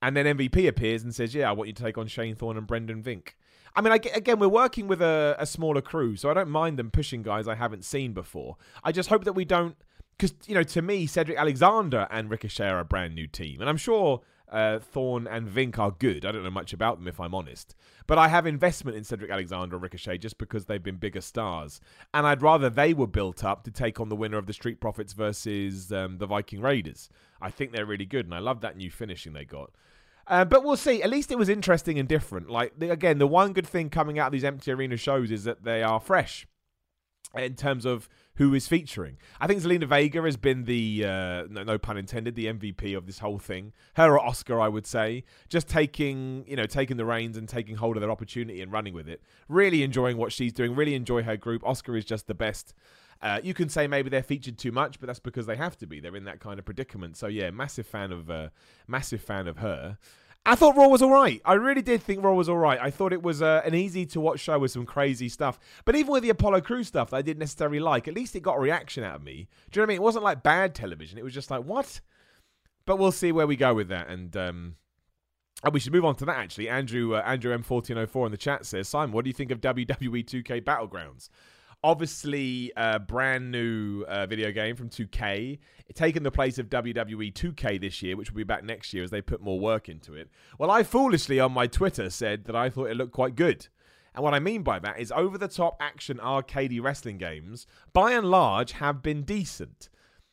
[0.02, 2.56] and then MVP appears and says, "Yeah, I want you to take on Shane Thorne
[2.56, 3.34] and Brendan Vink."
[3.74, 6.78] I mean, I, again, we're working with a, a smaller crew, so I don't mind
[6.78, 8.56] them pushing guys I haven't seen before.
[8.82, 9.76] I just hope that we don't,
[10.16, 13.68] because you know, to me, Cedric Alexander and Ricochet are a brand new team, and
[13.68, 16.24] I'm sure uh, Thorne and Vink are good.
[16.24, 17.74] I don't know much about them if I'm honest.
[18.06, 21.80] But I have investment in Cedric Alexander and Ricochet just because they've been bigger stars.
[22.14, 24.80] And I'd rather they were built up to take on the winner of the Street
[24.80, 27.08] Profits versus um, the Viking Raiders.
[27.40, 29.70] I think they're really good, and I love that new finishing they got.
[30.26, 31.02] Uh, but we'll see.
[31.02, 32.50] At least it was interesting and different.
[32.50, 35.44] Like the, again, the one good thing coming out of these empty arena shows is
[35.44, 36.46] that they are fresh
[37.34, 39.18] in terms of who is featuring.
[39.40, 43.04] I think Zelina Vega has been the, uh, no, no, pun intended, the MVP of
[43.04, 43.72] this whole thing.
[43.94, 47.74] Her or Asuka, I would say, just taking, you know, taking the reins and taking
[47.76, 49.22] hold of their opportunity and running with it.
[49.48, 50.76] Really enjoying what she's doing.
[50.76, 51.62] Really enjoy her group.
[51.62, 52.74] Asuka is just the best.
[53.20, 55.88] Uh, you can say maybe they're featured too much, but that's because they have to
[55.88, 55.98] be.
[55.98, 57.16] They're in that kind of predicament.
[57.16, 58.50] So yeah, massive fan of, uh,
[58.86, 59.98] massive fan of her.
[60.48, 61.42] I thought Raw was all right.
[61.44, 62.78] I really did think Raw was all right.
[62.80, 65.58] I thought it was uh, an easy to watch show with some crazy stuff.
[65.84, 68.40] But even with the Apollo Crew stuff that I didn't necessarily like, at least it
[68.40, 69.46] got a reaction out of me.
[69.70, 69.96] Do you know what I mean?
[69.96, 71.18] It wasn't like bad television.
[71.18, 72.00] It was just like, what?
[72.86, 74.08] But we'll see where we go with that.
[74.08, 74.76] And um,
[75.62, 76.70] and we should move on to that actually.
[76.70, 80.24] Andrew uh, Andrew M1404 in the chat says, Simon, what do you think of WWE
[80.24, 81.28] 2K Battlegrounds?
[81.84, 85.58] Obviously, a brand new uh, video game from 2K,
[85.94, 89.10] taking the place of WWE 2K this year, which will be back next year as
[89.10, 90.28] they put more work into it.
[90.58, 93.68] Well, I foolishly on my Twitter said that I thought it looked quite good.
[94.14, 98.12] And what I mean by that is over the top action arcade wrestling games, by
[98.12, 99.88] and large, have been decent.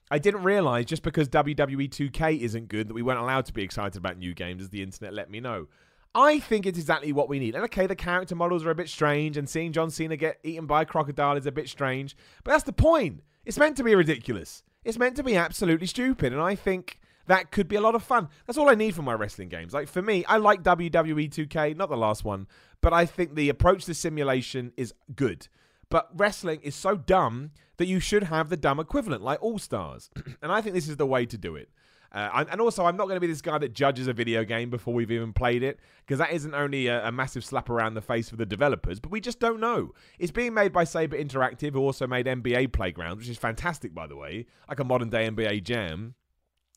[0.10, 3.62] I didn't realize just because WWE 2K isn't good that we weren't allowed to be
[3.62, 5.68] excited about new games, as the internet let me know.
[6.16, 7.56] I think it's exactly what we need.
[7.56, 10.66] And okay, the character models are a bit strange, and seeing John Cena get eaten
[10.66, 13.22] by a crocodile is a bit strange, but that's the point.
[13.46, 14.64] It's meant to be ridiculous.
[14.86, 16.32] It's meant to be absolutely stupid.
[16.32, 18.30] And I think that could be a lot of fun.
[18.46, 19.74] That's all I need from my wrestling games.
[19.74, 22.48] Like for me, I like WWE 2K, not the last one,
[22.82, 25.48] but I think the approach to simulation is good.
[25.90, 30.10] But wrestling is so dumb that you should have the dumb equivalent, like All Stars.
[30.42, 31.70] and I think this is the way to do it.
[32.16, 34.70] Uh, and also, I'm not going to be this guy that judges a video game
[34.70, 38.02] before we've even played it, because that isn't only a, a, massive slap around the
[38.02, 39.94] face for the developers, but we just don't know.
[40.18, 44.08] It's being made by Saber Interactive, who also made NBA Playground, which is fantastic, by
[44.08, 46.16] the way, like a modern day NBA Jam.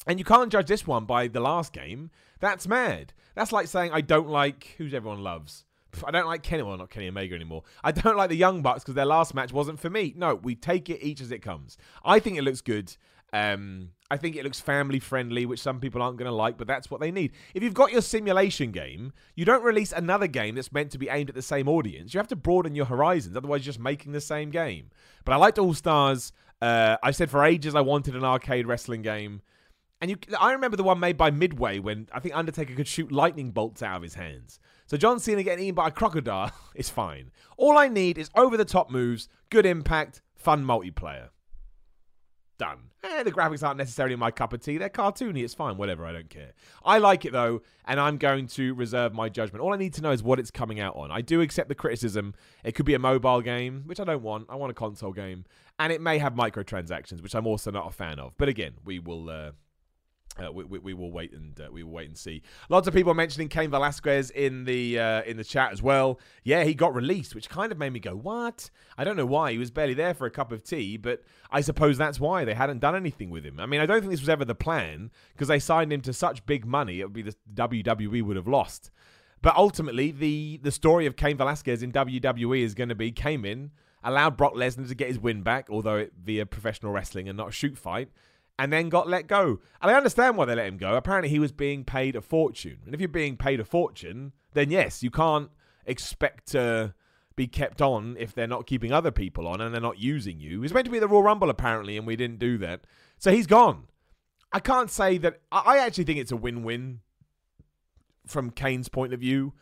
[0.08, 2.10] And you can't judge this one by the last game.
[2.40, 3.12] That's mad.
[3.36, 5.64] That's like saying I don't like who's everyone loves.
[6.04, 7.62] I don't like Kenny, well, not Kenny Omega anymore.
[7.82, 10.14] I don't like the Young Bucks because their last match wasn't for me.
[10.16, 11.78] No, we take it each as it comes.
[12.04, 12.96] I think it looks good.
[13.32, 16.66] Um, I think it looks family friendly, which some people aren't going to like, but
[16.66, 17.32] that's what they need.
[17.52, 21.10] If you've got your simulation game, you don't release another game that's meant to be
[21.10, 22.14] aimed at the same audience.
[22.14, 24.90] You have to broaden your horizons, otherwise, you're just making the same game.
[25.24, 26.32] But I liked All Stars.
[26.62, 29.42] Uh, I said for ages I wanted an arcade wrestling game.
[30.00, 33.12] And you, I remember the one made by Midway when I think Undertaker could shoot
[33.12, 34.58] lightning bolts out of his hands.
[34.86, 37.30] So John Cena getting eaten by a crocodile is fine.
[37.56, 41.28] All I need is over the top moves, good impact, fun multiplayer.
[42.58, 42.78] Done.
[43.04, 44.78] Eh, the graphics aren't necessarily my cup of tea.
[44.78, 45.44] They're cartoony.
[45.44, 45.76] It's fine.
[45.76, 46.04] Whatever.
[46.04, 46.52] I don't care.
[46.84, 49.62] I like it though, and I'm going to reserve my judgment.
[49.62, 51.12] All I need to know is what it's coming out on.
[51.12, 52.34] I do accept the criticism.
[52.64, 54.46] It could be a mobile game, which I don't want.
[54.48, 55.44] I want a console game,
[55.78, 58.36] and it may have microtransactions, which I'm also not a fan of.
[58.36, 59.30] But again, we will.
[59.30, 59.52] Uh,
[60.42, 62.42] uh, we, we, we, will wait and uh, we will wait and see.
[62.68, 66.20] Lots of people mentioning Cain Velasquez in the uh, in the chat as well.
[66.44, 69.52] Yeah, he got released, which kind of made me go, "What?" I don't know why.
[69.52, 72.54] He was barely there for a cup of tea, but I suppose that's why they
[72.54, 73.58] hadn't done anything with him.
[73.60, 76.12] I mean, I don't think this was ever the plan because they signed him to
[76.12, 78.90] such big money; it would be the WWE would have lost.
[79.42, 83.44] But ultimately, the the story of Cain Velasquez in WWE is going to be came
[83.44, 83.70] in,
[84.02, 87.48] allowed Brock Lesnar to get his win back, although it via professional wrestling and not
[87.48, 88.10] a shoot fight
[88.58, 89.60] and then got let go.
[89.80, 90.94] And I understand why they let him go.
[90.94, 92.78] Apparently, he was being paid a fortune.
[92.84, 95.50] And if you're being paid a fortune, then yes, you can't
[95.86, 96.94] expect to
[97.36, 100.50] be kept on if they're not keeping other people on and they're not using you.
[100.50, 102.80] He was meant to be the Royal Rumble, apparently, and we didn't do that.
[103.18, 103.84] So he's gone.
[104.52, 105.40] I can't say that.
[105.52, 107.00] I actually think it's a win win
[108.26, 109.52] from Cain's point of view.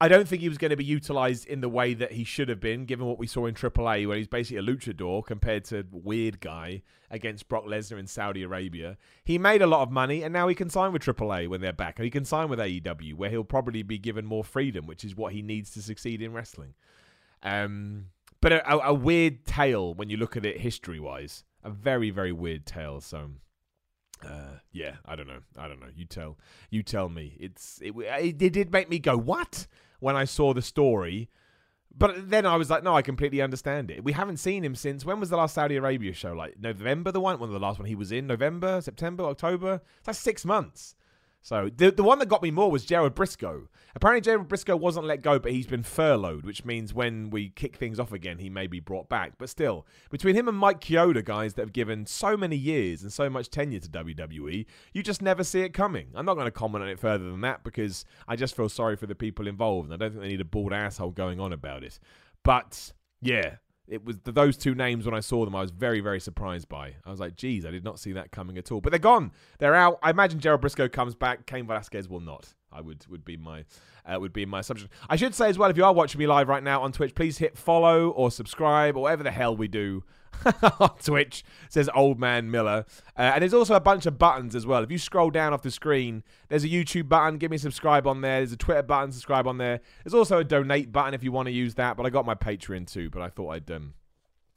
[0.00, 2.48] I don't think he was going to be utilized in the way that he should
[2.48, 5.84] have been, given what we saw in AAA, where he's basically a luchador compared to
[5.90, 8.96] weird guy against Brock Lesnar in Saudi Arabia.
[9.24, 11.72] He made a lot of money, and now he can sign with AAA when they're
[11.72, 15.04] back, and he can sign with AEW, where he'll probably be given more freedom, which
[15.04, 16.74] is what he needs to succeed in wrestling.
[17.42, 18.06] Um,
[18.40, 22.32] but a, a, weird tale when you look at it history wise, a very very
[22.32, 23.00] weird tale.
[23.00, 23.30] So
[24.24, 25.40] uh, yeah, I don't know.
[25.56, 25.88] I don't know.
[25.94, 26.36] You tell.
[26.70, 27.36] You tell me.
[27.38, 29.66] It's it, it, it did make me go what
[30.00, 31.28] when I saw the story.
[31.96, 34.04] But then I was like, no, I completely understand it.
[34.04, 36.32] We haven't seen him since when was the last Saudi Arabia show?
[36.32, 39.80] Like November, the one, one of the last one he was in November, September, October.
[39.98, 40.94] It's like six months.
[41.40, 43.68] So the the one that got me more was Gerald Briscoe.
[43.94, 47.76] Apparently, Gerald Briscoe wasn't let go, but he's been furloughed, which means when we kick
[47.76, 49.32] things off again, he may be brought back.
[49.38, 53.12] But still, between him and Mike Chioda, guys that have given so many years and
[53.12, 56.08] so much tenure to WWE, you just never see it coming.
[56.14, 58.96] I'm not going to comment on it further than that because I just feel sorry
[58.96, 61.52] for the people involved, and I don't think they need a bald asshole going on
[61.52, 61.98] about it.
[62.42, 63.56] But yeah,
[63.88, 66.94] it was those two names when I saw them, I was very, very surprised by.
[67.04, 68.80] I was like, geez, I did not see that coming at all.
[68.80, 69.32] But they're gone.
[69.58, 69.98] They're out.
[70.02, 71.46] I imagine Gerald Briscoe comes back.
[71.46, 72.54] Cain Velasquez will not.
[72.70, 73.64] I would would be my
[74.04, 74.90] uh, would be my assumption.
[75.08, 77.14] I should say as well, if you are watching me live right now on Twitch,
[77.14, 80.04] please hit follow or subscribe or whatever the hell we do
[80.80, 81.44] on Twitch.
[81.68, 82.86] Says Old Man Miller,
[83.16, 84.82] uh, and there's also a bunch of buttons as well.
[84.82, 87.38] If you scroll down off the screen, there's a YouTube button.
[87.38, 88.40] Give me subscribe on there.
[88.40, 89.12] There's a Twitter button.
[89.12, 89.80] Subscribe on there.
[90.04, 91.96] There's also a donate button if you want to use that.
[91.96, 93.10] But I got my Patreon too.
[93.10, 93.94] But I thought I'd um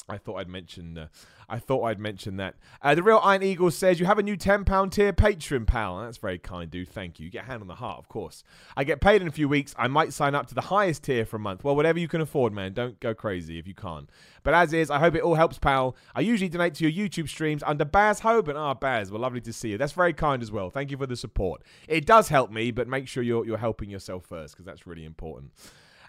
[0.08, 0.98] I thought I'd mention.
[0.98, 1.08] Uh,
[1.52, 2.56] I thought I'd mention that.
[2.82, 6.02] Uh, the real Iron Eagle says you have a new ten pound tier Patreon, pal.
[6.02, 6.90] That's very kind, dude.
[6.90, 7.26] Thank you.
[7.26, 7.30] you.
[7.30, 8.44] Get a hand on the heart, of course.
[8.76, 9.74] I get paid in a few weeks.
[9.78, 11.64] I might sign up to the highest tier for a month.
[11.64, 12.74] Well, whatever you can afford, man.
[12.74, 14.10] Don't go crazy if you can't.
[14.44, 15.96] But as is, I hope it all helps, pal.
[16.16, 18.56] I usually donate to your YouTube streams under Baz Hoban.
[18.56, 19.78] Ah, oh, Baz, well, lovely to see you.
[19.78, 20.70] That's very kind as well.
[20.70, 21.62] Thank you for the support.
[21.88, 25.06] It does help me, but make sure you're you're helping yourself first because that's really
[25.06, 25.52] important.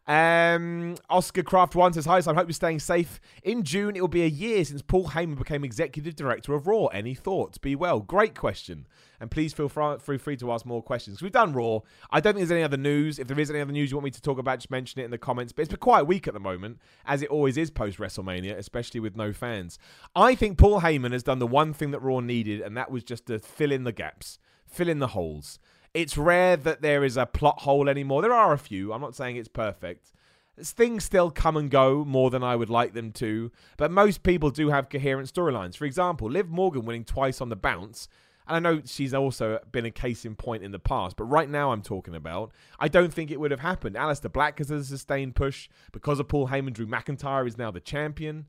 [0.07, 3.21] Um, Oscar Craft One says, Hi, so I hope you're staying safe.
[3.45, 6.87] In June, it will be a year since Paul Heyman became executive director of Raw.
[6.87, 7.59] Any thoughts?
[7.59, 8.01] Be well.
[8.01, 8.87] Great question.
[9.21, 11.23] And please feel free, free to ask more questions.
[11.23, 11.81] We've done Raw.
[12.11, 13.21] I don't think there's any other news.
[13.21, 15.05] If there is any other news you want me to talk about, just mention it
[15.05, 15.53] in the comments.
[15.53, 18.57] But it's been quite a week at the moment, as it always is post WrestleMania,
[18.59, 19.79] especially with no fans.
[20.17, 23.05] I think Paul Heyman has done the one thing that Raw needed, and that was
[23.05, 25.61] just to fill in the gaps, fill in the holes.
[25.95, 28.23] It's rare that there is a plot hole anymore.
[28.23, 28.93] There are a few.
[28.93, 30.13] I'm not saying it's perfect.
[30.59, 34.51] Things still come and go more than I would like them to, but most people
[34.51, 35.77] do have coherent storylines.
[35.77, 38.09] For example, Liv Morgan winning twice on the bounce.
[38.47, 41.49] And I know she's also been a case in point in the past, but right
[41.49, 43.97] now I'm talking about, I don't think it would have happened.
[43.97, 46.73] Aleister Black has a sustained push because of Paul Heyman.
[46.73, 48.47] Drew McIntyre is now the champion.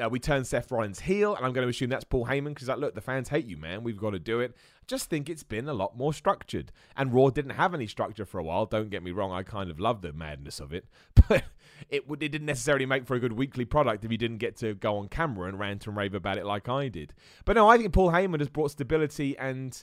[0.00, 2.68] Uh, we turn Seth Rollins heel, and I'm going to assume that's Paul Heyman because,
[2.68, 3.82] like, look, the fans hate you, man.
[3.82, 4.56] We've got to do it.
[4.86, 6.72] Just think it's been a lot more structured.
[6.96, 8.66] And Raw didn't have any structure for a while.
[8.66, 10.86] Don't get me wrong, I kind of love the madness of it,
[11.28, 11.44] but
[11.88, 14.74] it, it didn't necessarily make for a good weekly product if you didn't get to
[14.74, 17.12] go on camera and rant and rave about it like I did.
[17.44, 19.82] But no, I think Paul Heyman has brought stability and.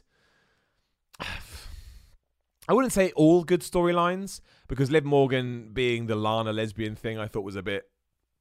[2.69, 7.25] I wouldn't say all good storylines because Liv Morgan being the Lana lesbian thing I
[7.25, 7.89] thought was a bit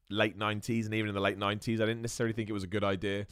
[0.09, 2.67] late 90s and even in the late 90s I didn't necessarily think it was a
[2.67, 3.27] good idea.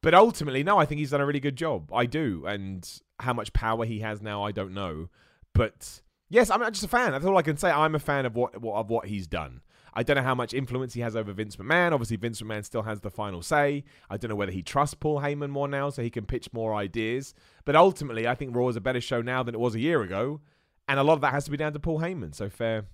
[0.00, 1.90] But ultimately no, I think he's done a really good job.
[1.92, 2.88] I do and
[3.20, 5.08] how much power he has now I don't know.
[5.52, 7.12] But yes, I'm just a fan.
[7.12, 7.70] That's all I can say.
[7.70, 9.60] I'm a fan of what, of what he's done.
[9.96, 11.92] I don't know how much influence he has over Vince McMahon.
[11.92, 13.84] Obviously, Vince McMahon still has the final say.
[14.10, 16.74] I don't know whether he trusts Paul Heyman more now so he can pitch more
[16.74, 17.32] ideas.
[17.64, 20.02] But ultimately, I think Raw is a better show now than it was a year
[20.02, 20.40] ago.
[20.88, 22.34] And a lot of that has to be down to Paul Heyman.
[22.34, 22.86] So fair,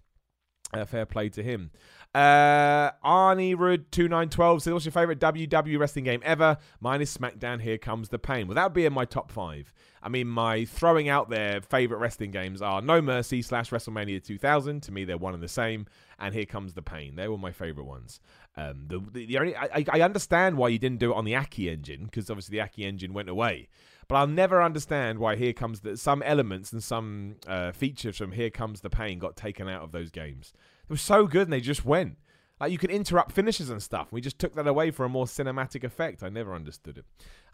[0.72, 1.70] uh, fair play to him.
[2.14, 7.00] Uh, Arnie Rudd two nine twelve says, "What's your favorite WWE wrestling game ever?" Mine
[7.00, 7.60] is SmackDown.
[7.60, 8.48] Here comes the pain.
[8.48, 9.72] Well, that would be in my top five.
[10.02, 14.82] I mean, my throwing out there favorite wrestling games are No Mercy slash WrestleMania 2000.
[14.84, 15.86] To me, they're one and the same.
[16.18, 17.16] And Here Comes the Pain.
[17.16, 18.20] They were my favorite ones.
[18.56, 21.36] Um, the, the, the only, I, I understand why you didn't do it on the
[21.36, 23.68] Aki engine because obviously the Aki engine went away.
[24.10, 28.32] But I'll never understand why Here Comes the some elements and some uh, features from
[28.32, 30.52] Here Comes the Pain got taken out of those games.
[30.88, 32.16] They were so good and they just went.
[32.58, 34.08] Like you could interrupt finishes and stuff.
[34.10, 36.24] We just took that away for a more cinematic effect.
[36.24, 37.04] I never understood it.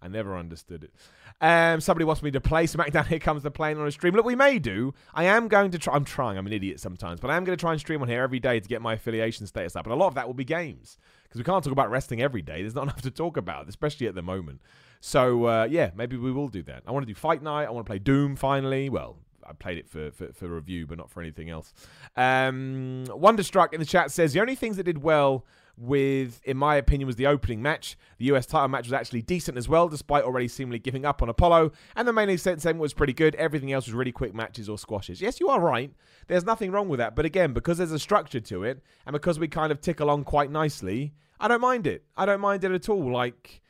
[0.01, 0.95] I never understood it.
[1.42, 3.07] Um, somebody wants me to play SmackDown.
[3.09, 4.14] Here comes the Pain on a stream.
[4.14, 4.95] Look, we may do.
[5.12, 5.95] I am going to try.
[5.95, 6.38] I'm trying.
[6.38, 8.40] I'm an idiot sometimes, but I am going to try and stream on here every
[8.40, 9.85] day to get my affiliation status up.
[9.85, 12.40] And a lot of that will be games because we can't talk about wrestling every
[12.40, 12.62] day.
[12.62, 14.62] There's not enough to talk about, especially at the moment.
[15.00, 16.82] So uh, yeah, maybe we will do that.
[16.87, 17.64] I want to do Fight Night.
[17.64, 18.88] I want to play Doom finally.
[18.88, 19.16] Well,
[19.48, 21.72] I played it for, for, for review, but not for anything else.
[22.16, 25.44] Um, Wonderstruck in the chat says the only things that did well
[25.78, 27.96] with, in my opinion, was the opening match.
[28.18, 31.28] The US title match was actually decent as well, despite already seemingly giving up on
[31.28, 31.72] Apollo.
[31.94, 33.35] And the main event segment was pretty good.
[33.35, 35.20] Everything else was really quick matches or squashes.
[35.20, 35.92] Yes, you are right.
[36.28, 37.14] There's nothing wrong with that.
[37.14, 40.24] But again, because there's a structure to it, and because we kind of tick along
[40.24, 42.04] quite nicely, I don't mind it.
[42.16, 43.12] I don't mind it at all.
[43.12, 43.61] Like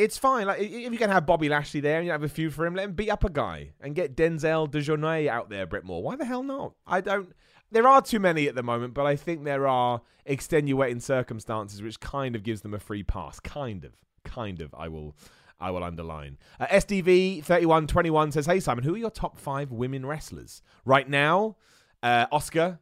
[0.00, 0.46] it's fine.
[0.46, 2.74] Like if you can have Bobby Lashley there and you have a few for him,
[2.74, 6.02] let him beat up a guy and get Denzel Dejournette out there a bit more.
[6.02, 6.72] Why the hell not?
[6.86, 7.32] I don't.
[7.70, 12.00] There are too many at the moment, but I think there are extenuating circumstances which
[12.00, 13.38] kind of gives them a free pass.
[13.40, 13.92] Kind of,
[14.24, 14.74] kind of.
[14.74, 15.14] I will,
[15.60, 16.38] I will underline.
[16.58, 20.06] Uh, SDV thirty one twenty one says, "Hey Simon, who are your top five women
[20.06, 21.56] wrestlers right now?
[22.02, 22.78] Uh, Asuka,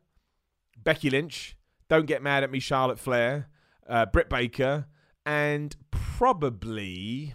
[0.82, 1.56] Becky Lynch.
[1.88, 3.48] Don't get mad at me, Charlotte Flair,
[3.88, 4.86] uh, Britt Baker."
[5.28, 5.76] and
[6.18, 7.32] probably.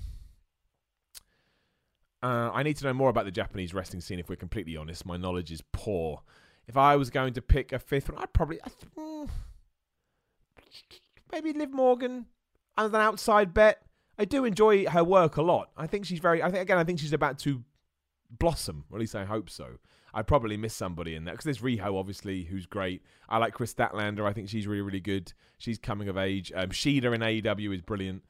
[2.22, 4.20] Uh, I need to know more about the Japanese wrestling scene.
[4.20, 6.22] If we're completely honest, my knowledge is poor.
[6.68, 8.60] If I was going to pick a fifth one, I'd probably
[8.98, 9.30] mm,
[11.32, 12.26] maybe Liv Morgan
[12.78, 13.84] as an outside bet.
[14.20, 15.70] I do enjoy her work a lot.
[15.78, 16.44] I think she's very.
[16.44, 17.64] I think again, I think she's about to
[18.30, 18.84] blossom.
[18.92, 19.80] Or at least I hope so.
[20.14, 23.02] I'd probably miss somebody in that because there's Riho, obviously, who's great.
[23.30, 24.28] I like Kris Statlander.
[24.28, 25.32] I think she's really, really good.
[25.58, 26.52] She's coming of age.
[26.54, 28.24] Um, Shida in AEW is brilliant.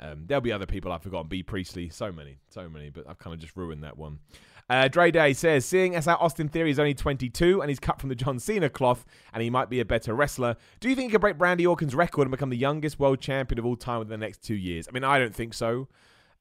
[0.00, 1.28] Um, there'll be other people I've forgotten.
[1.28, 4.18] Bea Priestley, so many, so many, but I've kind of just ruined that one.
[4.70, 8.00] Uh, Dre Day says, seeing as how Austin Theory is only 22 and he's cut
[8.00, 11.10] from the John Cena cloth and he might be a better wrestler, do you think
[11.10, 13.98] he could break Randy Orton's record and become the youngest world champion of all time
[13.98, 14.86] within the next two years?
[14.88, 15.88] I mean, I don't think so.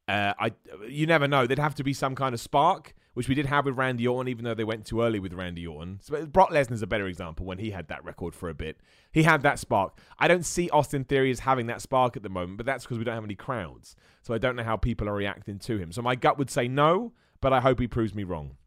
[0.07, 0.51] Uh, I,
[0.87, 1.47] you never know.
[1.47, 4.29] There'd have to be some kind of spark which we did have with Randy Orton,
[4.29, 5.99] even though they went too early with Randy Orton.
[6.01, 8.77] So Brock Lesnar's a better example when he had that record for a bit.
[9.11, 9.97] He had that spark.
[10.17, 12.97] I don't see Austin Theory as having that spark at the moment, but that's because
[12.97, 13.95] we don't have any crowds.
[14.21, 15.91] So I don't know how people are reacting to him.
[15.91, 18.57] So my gut would say no, but I hope he proves me wrong.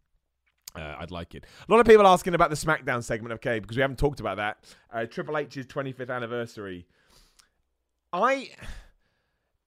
[0.75, 1.45] Uh, I'd like it.
[1.69, 4.39] A lot of people asking about the SmackDown segment, okay, because we haven't talked about
[4.39, 4.59] that.
[4.93, 6.87] Uh, Triple H's 25th anniversary.
[8.13, 8.51] I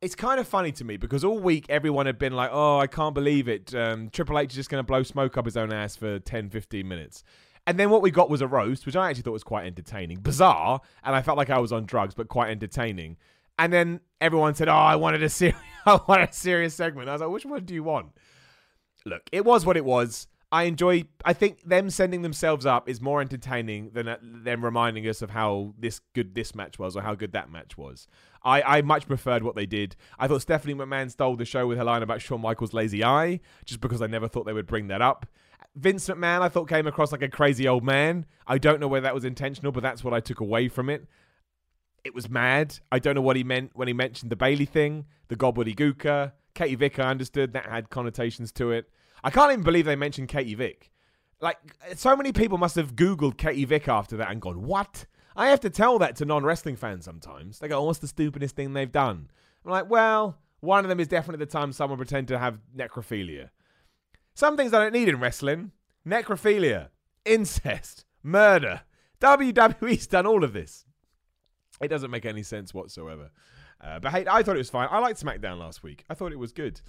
[0.06, 2.86] it's kind of funny to me because all week everyone had been like, oh, I
[2.86, 3.74] can't believe it.
[3.74, 6.52] Um, Triple H is just going to blow smoke up his own ass for 10,
[6.52, 7.24] 15 minutes.
[7.66, 10.20] And then what we got was a roast, which I actually thought was quite entertaining.
[10.20, 13.18] Bizarre, and I felt like I was on drugs, but quite entertaining.
[13.58, 17.10] And then everyone said, oh, I wanted a serious, I wanted a serious segment.
[17.10, 18.10] I was like, which one do you want?
[19.08, 20.28] Look, it was what it was.
[20.52, 21.06] I enjoy.
[21.24, 25.32] I think them sending themselves up is more entertaining than uh, them reminding us of
[25.32, 28.08] how this good this match was or how good that match was.
[28.44, 29.96] I, I much preferred what they did.
[30.20, 33.40] I thought Stephanie McMahon stole the show with her line about Shawn Michaels' lazy eye,
[33.66, 35.26] just because I never thought they would bring that up.
[35.76, 38.26] Vince McMahon, I thought came across like a crazy old man.
[38.48, 41.08] I don't know whether that was intentional, but that's what I took away from it.
[42.04, 42.80] It was mad.
[42.92, 46.34] I don't know what he meant when he mentioned the Bailey thing, the Gobbledy Gooker
[46.56, 48.90] Katie Vick, I understood that had connotations to it.
[49.24, 50.92] I can't even believe they mentioned Katie Vick.
[51.42, 51.58] Like,
[51.96, 55.06] so many people must have Googled Katie Vick after that and gone, what?
[55.36, 57.60] I have to tell that to non wrestling fans sometimes.
[57.60, 59.30] They go, oh, what's the stupidest thing they've done?
[59.66, 63.50] I'm like, well, one of them is definitely the time someone pretended to have necrophilia.
[64.34, 65.72] Some things I don't need in wrestling
[66.08, 66.90] necrophilia,
[67.26, 68.82] incest, murder.
[69.20, 70.86] WWE's done all of this.
[71.82, 73.32] It doesn't make any sense whatsoever.
[73.82, 74.88] Uh, but hey, I thought it was fine.
[74.92, 76.06] I liked SmackDown last week.
[76.10, 76.80] I thought it was good.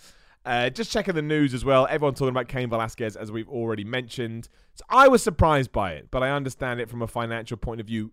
[0.47, 1.89] Uh, just checking the news as well.
[1.91, 4.49] Everyone talking about Cain Velasquez, as we've already mentioned.
[4.77, 7.89] So I was surprised by it, but I understand it from a financial point of
[7.89, 8.13] view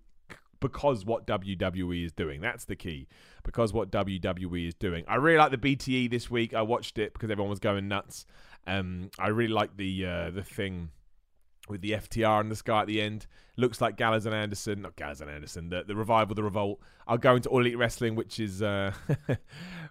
[0.59, 2.41] because what WWE is doing.
[2.41, 3.07] That's the key.
[3.43, 5.03] Because what WWE is doing.
[5.07, 6.55] I really like the BTE this week.
[6.55, 8.25] I watched it because everyone was going nuts.
[8.65, 10.89] Um, I really like the uh, the thing
[11.70, 13.28] with the FTR and the sky at the end.
[13.55, 17.18] Looks like Gallows and Anderson, not Gallows and Anderson, the, the revival, the revolt are
[17.18, 18.93] going to All Elite Wrestling, which is uh,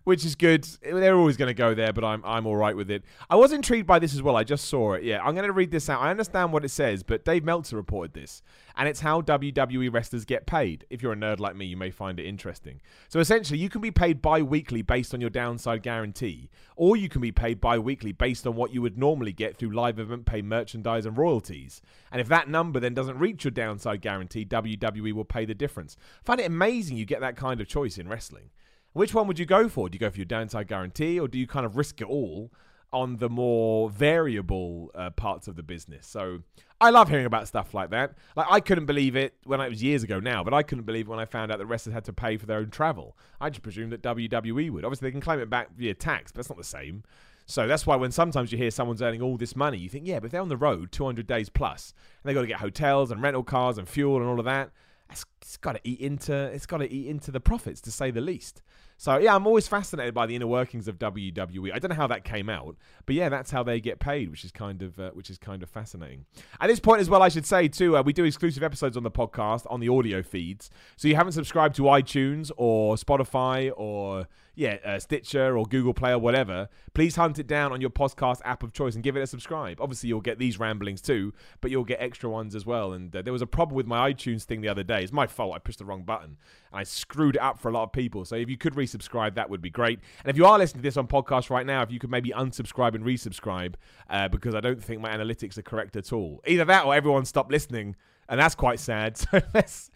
[0.04, 0.66] which is good.
[0.82, 3.04] They're always going to go there, but I'm I'm all right with it.
[3.30, 4.36] I was intrigued by this as well.
[4.36, 5.04] I just saw it.
[5.04, 6.00] Yeah, I'm going to read this out.
[6.00, 8.42] I understand what it says, but Dave Meltzer reported this,
[8.76, 10.86] and it's how WWE wrestlers get paid.
[10.90, 12.80] If you're a nerd like me, you may find it interesting.
[13.08, 17.20] So essentially, you can be paid bi-weekly based on your downside guarantee, or you can
[17.20, 21.06] be paid bi-weekly based on what you would normally get through live event pay merchandise
[21.06, 21.61] and royalties.
[22.10, 25.96] And if that number then doesn't reach your downside guarantee, WWE will pay the difference.
[26.22, 28.50] I find it amazing you get that kind of choice in wrestling.
[28.92, 29.88] Which one would you go for?
[29.88, 32.52] Do you go for your downside guarantee or do you kind of risk it all
[32.92, 36.06] on the more variable uh, parts of the business?
[36.06, 36.40] So
[36.80, 38.14] I love hearing about stuff like that.
[38.36, 41.08] Like I couldn't believe it when it was years ago now, but I couldn't believe
[41.08, 43.16] when I found out that wrestlers had to pay for their own travel.
[43.40, 44.84] I just presumed that WWE would.
[44.84, 47.04] Obviously, they can claim it back via tax, but it's not the same.
[47.52, 50.20] So that's why when sometimes you hear someone's earning all this money, you think, yeah,
[50.20, 51.92] but they're on the road 200 days plus,
[52.22, 54.70] and they've got to get hotels and rental cars and fuel and all of that,
[55.12, 58.10] it's, it's got to eat into it's got to eat into the profits to say
[58.10, 58.62] the least.
[58.96, 61.72] So yeah, I'm always fascinated by the inner workings of WWE.
[61.74, 64.44] I don't know how that came out, but yeah, that's how they get paid, which
[64.44, 66.24] is kind of uh, which is kind of fascinating.
[66.60, 69.02] At this point as well, I should say too, uh, we do exclusive episodes on
[69.02, 70.70] the podcast on the audio feeds.
[70.96, 76.12] So you haven't subscribed to iTunes or Spotify or yeah, uh, Stitcher or Google Play
[76.12, 79.22] or whatever, please hunt it down on your podcast app of choice and give it
[79.22, 79.80] a subscribe.
[79.80, 82.92] Obviously, you'll get these ramblings too, but you'll get extra ones as well.
[82.92, 85.02] And uh, there was a problem with my iTunes thing the other day.
[85.02, 85.54] It's my fault.
[85.54, 86.36] I pushed the wrong button
[86.70, 88.24] and I screwed it up for a lot of people.
[88.26, 90.00] So if you could resubscribe, that would be great.
[90.22, 92.30] And if you are listening to this on podcast right now, if you could maybe
[92.30, 93.74] unsubscribe and resubscribe,
[94.10, 96.42] uh, because I don't think my analytics are correct at all.
[96.46, 97.96] Either that or everyone stop listening
[98.32, 99.16] and that's quite sad.
[99.32, 99.90] So let's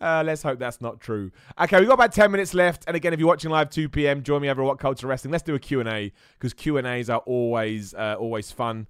[0.00, 1.30] uh, let's hope that's not true.
[1.60, 2.84] Okay, we've got about 10 minutes left.
[2.86, 5.30] And again, if you're watching live 2 p.m., join me over at What Culture Wrestling.
[5.30, 8.86] Let's do a Q&A because Q&As are always uh, always fun.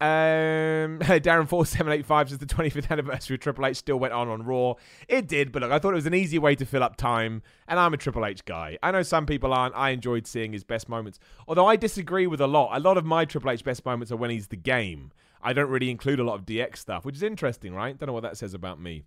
[0.00, 4.12] Um, Darren four seven eight five says the 25th anniversary of Triple H still went
[4.12, 4.74] on on Raw.
[5.08, 7.42] It did, but look, I thought it was an easy way to fill up time,
[7.68, 8.78] and I'm a Triple H guy.
[8.82, 9.74] I know some people aren't.
[9.76, 12.76] I enjoyed seeing his best moments, although I disagree with a lot.
[12.76, 15.12] A lot of my Triple H best moments are when he's the game.
[15.42, 17.96] I don't really include a lot of DX stuff, which is interesting, right?
[17.98, 19.02] Don't know what that says about me.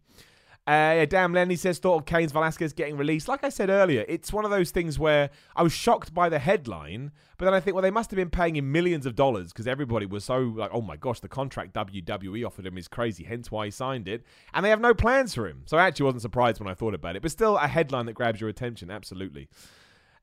[0.67, 3.27] Uh, damn, Lenny says, thought of Cain's Velasquez getting released.
[3.27, 6.39] Like I said earlier, it's one of those things where I was shocked by the
[6.39, 9.53] headline, but then I think, well, they must have been paying him millions of dollars
[9.53, 13.23] because everybody was so like, oh my gosh, the contract WWE offered him is crazy,
[13.25, 14.23] hence why he signed it.
[14.55, 15.61] And they have no plans for him.
[15.67, 18.13] So I actually wasn't surprised when I thought about it, but still a headline that
[18.13, 19.47] grabs your attention, absolutely.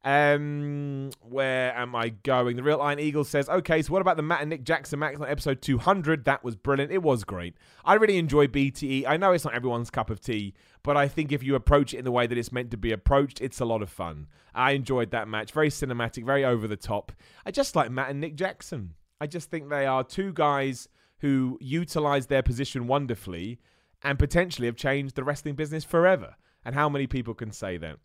[0.04, 2.56] Um, where am I going?
[2.56, 5.14] The Real Iron Eagle says, okay, so what about the Matt and Nick Jackson match
[5.14, 6.24] on episode 200?
[6.24, 6.90] That was brilliant.
[6.90, 7.54] It was great.
[7.84, 9.06] I really enjoy BTE.
[9.06, 11.98] I know it's not everyone's cup of tea, but I think if you approach it
[11.98, 14.26] in the way that it's meant to be approached, it's a lot of fun.
[14.54, 15.52] I enjoyed that match.
[15.52, 17.12] Very cinematic, very over the top.
[17.46, 18.94] I just like Matt and Nick Jackson.
[19.20, 20.88] I just think they are two guys
[21.18, 23.60] who utilize their position wonderfully
[24.02, 26.34] and potentially have changed the wrestling business forever.
[26.64, 27.98] And how many people can say that?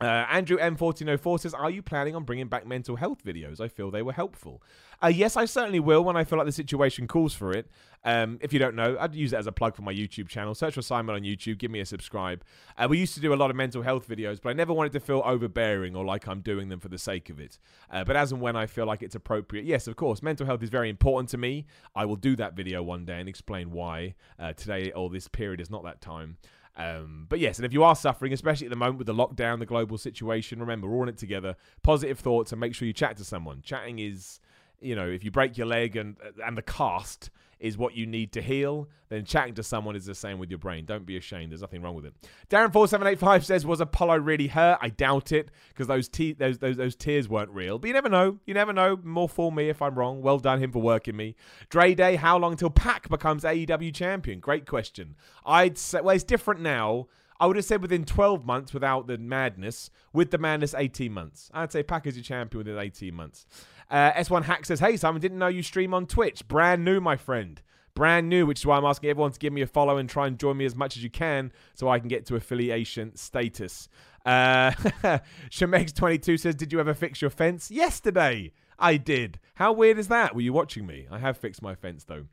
[0.00, 3.60] Uh, Andrew M1404 says, Are you planning on bringing back mental health videos?
[3.60, 4.62] I feel they were helpful.
[5.02, 7.68] Uh, yes, I certainly will when I feel like the situation calls for it.
[8.02, 10.54] Um, if you don't know, I'd use it as a plug for my YouTube channel.
[10.54, 12.44] Search for Simon on YouTube, give me a subscribe.
[12.78, 14.92] Uh, we used to do a lot of mental health videos, but I never wanted
[14.92, 17.58] to feel overbearing or like I'm doing them for the sake of it.
[17.90, 20.62] Uh, but as and when I feel like it's appropriate, yes, of course, mental health
[20.62, 21.66] is very important to me.
[21.94, 24.14] I will do that video one day and explain why.
[24.38, 26.38] Uh, today or this period is not that time.
[26.80, 29.58] Um, but yes, and if you are suffering, especially at the moment with the lockdown,
[29.58, 31.56] the global situation, remember, we're all in it together.
[31.82, 33.60] Positive thoughts and make sure you chat to someone.
[33.62, 34.40] Chatting is,
[34.80, 38.32] you know, if you break your leg and and the cast is what you need
[38.32, 40.86] to heal, then chatting to someone is the same with your brain.
[40.86, 41.52] Don't be ashamed.
[41.52, 42.14] There's nothing wrong with it.
[42.48, 44.78] Darren4785 says, Was Apollo really hurt?
[44.80, 47.78] I doubt it, because those, te- those, those, those tears weren't real.
[47.78, 48.38] But you never know.
[48.46, 48.98] You never know.
[49.02, 50.22] More for me if I'm wrong.
[50.22, 51.36] Well done him for working me.
[51.68, 54.40] Dre Day, how long till Pac becomes AEW champion?
[54.40, 55.14] Great question.
[55.44, 57.08] I'd say, well, it's different now.
[57.38, 59.90] I would have said within 12 months without the madness.
[60.12, 61.50] With the madness, 18 months.
[61.54, 63.46] I'd say Pac is your champion within 18 months.
[63.90, 66.46] Uh, S1 Hack says, Hey, Simon, didn't know you stream on Twitch.
[66.46, 67.60] Brand new, my friend.
[67.94, 70.26] Brand new, which is why I'm asking everyone to give me a follow and try
[70.26, 73.88] and join me as much as you can so I can get to affiliation status.
[74.24, 74.70] Uh,
[75.50, 77.70] Shemex22 says, Did you ever fix your fence?
[77.70, 79.40] Yesterday, I did.
[79.54, 80.34] How weird is that?
[80.34, 81.06] Were you watching me?
[81.10, 82.26] I have fixed my fence, though.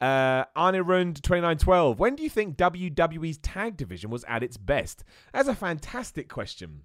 [0.00, 1.98] Uh, Arnirund 2912.
[1.98, 5.04] When do you think WWE's tag division was at its best?
[5.32, 6.82] That's a fantastic question.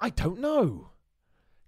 [0.00, 0.88] I don't know.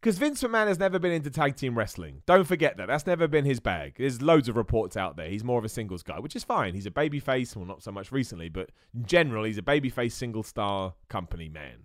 [0.03, 2.23] Because Vince McMahon has never been into tag team wrestling.
[2.27, 2.89] Don't forget that.
[2.89, 3.95] That's never been his bag.
[3.99, 5.29] There's loads of reports out there.
[5.29, 6.75] He's more of a singles guy, which is fine.
[6.75, 7.55] He's a babyface.
[7.55, 11.85] Well, not so much recently, but in general, he's a babyface single star company man.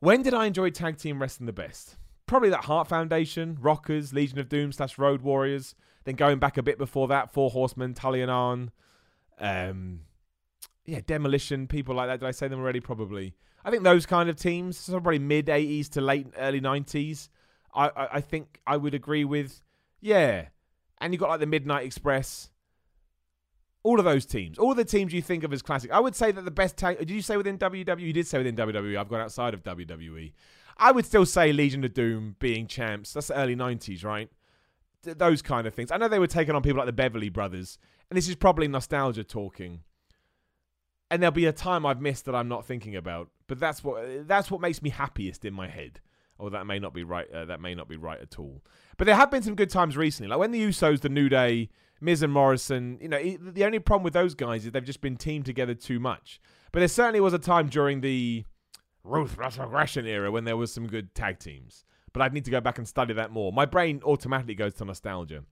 [0.00, 1.96] When did I enjoy tag team wrestling the best?
[2.26, 5.76] Probably that Heart Foundation, Rockers, Legion of Doom slash Road Warriors.
[6.02, 8.72] Then going back a bit before that, Four Horsemen, Tully and Arn,
[9.38, 10.00] um,
[10.84, 12.18] yeah, Demolition, people like that.
[12.18, 12.80] Did I say them already?
[12.80, 13.36] Probably.
[13.64, 17.28] I think those kind of teams, probably mid '80s to late early '90s.
[17.74, 19.62] I, I, I think I would agree with.
[20.00, 20.46] Yeah,
[20.98, 22.50] and you got like the Midnight Express.
[23.84, 25.90] All of those teams, all the teams you think of as classic.
[25.90, 26.98] I would say that the best tag.
[26.98, 28.00] Did you say within WWE?
[28.00, 28.96] You did say within WWE.
[28.96, 30.32] I've gone outside of WWE.
[30.78, 33.12] I would still say Legion of Doom being champs.
[33.12, 34.30] That's the early '90s, right?
[35.02, 35.90] those kind of things.
[35.90, 37.78] I know they were taking on people like the Beverly Brothers,
[38.10, 39.80] and this is probably nostalgia talking.
[41.12, 44.26] And there'll be a time I've missed that I'm not thinking about, but that's what
[44.26, 46.00] that's what makes me happiest in my head.
[46.38, 47.30] Or that may not be right.
[47.30, 48.64] Uh, that may not be right at all.
[48.96, 51.68] But there have been some good times recently, like when the Usos, the New Day,
[52.00, 52.98] Miz and Morrison.
[53.00, 56.00] You know, the only problem with those guys is they've just been teamed together too
[56.00, 56.40] much.
[56.72, 58.44] But there certainly was a time during the
[59.04, 62.60] Ruthless Aggression era when there was some good tag teams but I'd need to go
[62.60, 63.52] back and study that more.
[63.52, 65.44] My brain automatically goes to nostalgia.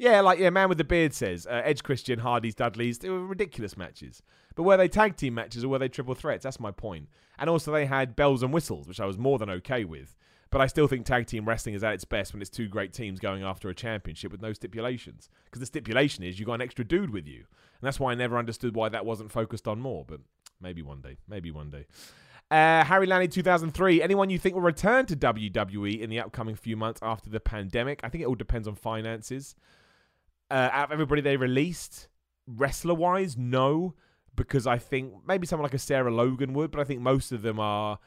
[0.00, 2.98] Yeah, like yeah, man with the beard says uh, Edge, Christian, Hardy's, Dudley's.
[2.98, 4.22] They were ridiculous matches,
[4.54, 6.42] but were they tag team matches or were they triple threats?
[6.42, 7.10] That's my point.
[7.38, 10.16] And also they had bells and whistles, which I was more than okay with.
[10.48, 12.94] But I still think tag team wrestling is at its best when it's two great
[12.94, 15.28] teams going after a championship with no stipulations.
[15.44, 18.14] Because the stipulation is you got an extra dude with you, and that's why I
[18.14, 20.06] never understood why that wasn't focused on more.
[20.08, 20.20] But
[20.62, 21.84] maybe one day, maybe one day.
[22.50, 24.00] Uh, Harry Lanny 2003.
[24.00, 28.00] Anyone you think will return to WWE in the upcoming few months after the pandemic?
[28.02, 29.56] I think it all depends on finances.
[30.50, 32.08] Uh, out of everybody they released,
[32.46, 33.94] wrestler wise, no,
[34.34, 37.42] because I think maybe someone like a Sarah Logan would, but I think most of
[37.42, 37.98] them are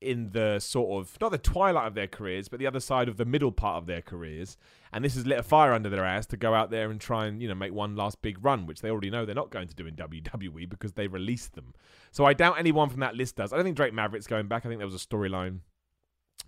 [0.00, 3.18] in the sort of not the twilight of their careers, but the other side of
[3.18, 4.56] the middle part of their careers.
[4.92, 7.26] And this has lit a fire under their ass to go out there and try
[7.26, 9.68] and you know make one last big run, which they already know they're not going
[9.68, 11.74] to do in WWE because they released them.
[12.10, 13.52] So I doubt anyone from that list does.
[13.52, 14.64] I don't think Drake Maverick's going back.
[14.64, 15.60] I think there was a storyline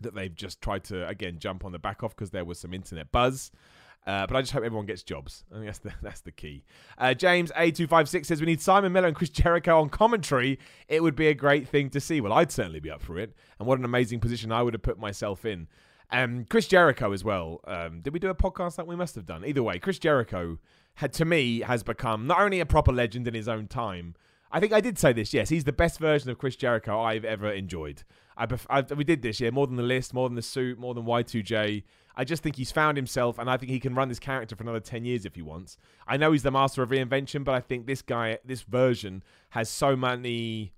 [0.00, 2.72] that they've just tried to again jump on the back of because there was some
[2.72, 3.50] internet buzz.
[4.06, 5.44] Uh, but I just hope everyone gets jobs.
[5.50, 6.64] I think that's the that's the key.
[6.98, 9.88] Uh, James A two five six says we need Simon Miller and Chris Jericho on
[9.88, 10.58] commentary.
[10.88, 12.20] It would be a great thing to see.
[12.20, 13.34] Well, I'd certainly be up for it.
[13.58, 15.68] And what an amazing position I would have put myself in.
[16.10, 17.60] Um, Chris Jericho as well.
[17.66, 19.44] Um, did we do a podcast that we must have done?
[19.46, 20.58] Either way, Chris Jericho
[20.96, 24.14] had to me has become not only a proper legend in his own time.
[24.50, 25.32] I think I did say this.
[25.32, 28.02] Yes, he's the best version of Chris Jericho I've ever enjoyed.
[28.36, 30.92] I, I we did this, yeah, more than the list, more than the suit, more
[30.92, 31.82] than Y2J.
[32.16, 34.62] I just think he's found himself, and I think he can run this character for
[34.62, 35.76] another 10 years if he wants.
[36.06, 39.68] I know he's the master of reinvention, but I think this guy, this version, has
[39.68, 40.72] so many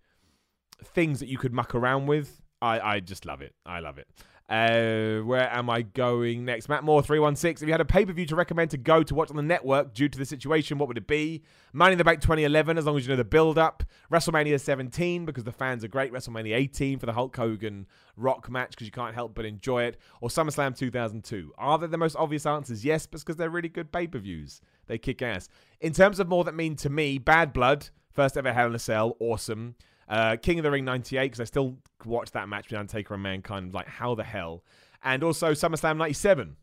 [0.83, 2.41] things that you could muck around with.
[2.63, 3.55] I, I just love it.
[3.67, 4.09] I love it.
[4.47, 6.69] Uh, where am I going next?
[6.69, 7.65] Matt Moore, 316.
[7.65, 9.43] If you had a pay per view to recommend to go to watch on the
[9.43, 11.43] network due to the situation, what would it be?
[11.73, 13.83] Money in the Bank 2011, as long as you know the build up.
[14.13, 16.13] WrestleMania 17, because the fans are great.
[16.13, 17.87] WrestleMania 18 for the Hulk Hogan
[18.19, 19.99] Rock match, because you can't help but enjoy it.
[20.21, 21.55] Or SummerSlam 2002.
[21.57, 22.85] Are they the most obvious answers?
[22.85, 24.61] Yes, because they're really good pay per views.
[24.89, 25.49] They kick ass.
[25.81, 28.79] In terms of more that mean to me, Bad Blood, first ever Hell in a
[28.79, 29.77] Cell, awesome.
[30.09, 33.23] Uh, King of the Ring 98, because I still watch that match between Undertaker and
[33.23, 33.75] Mankind.
[33.75, 34.65] Like, how the hell?
[35.03, 36.57] And also SummerSlam 97,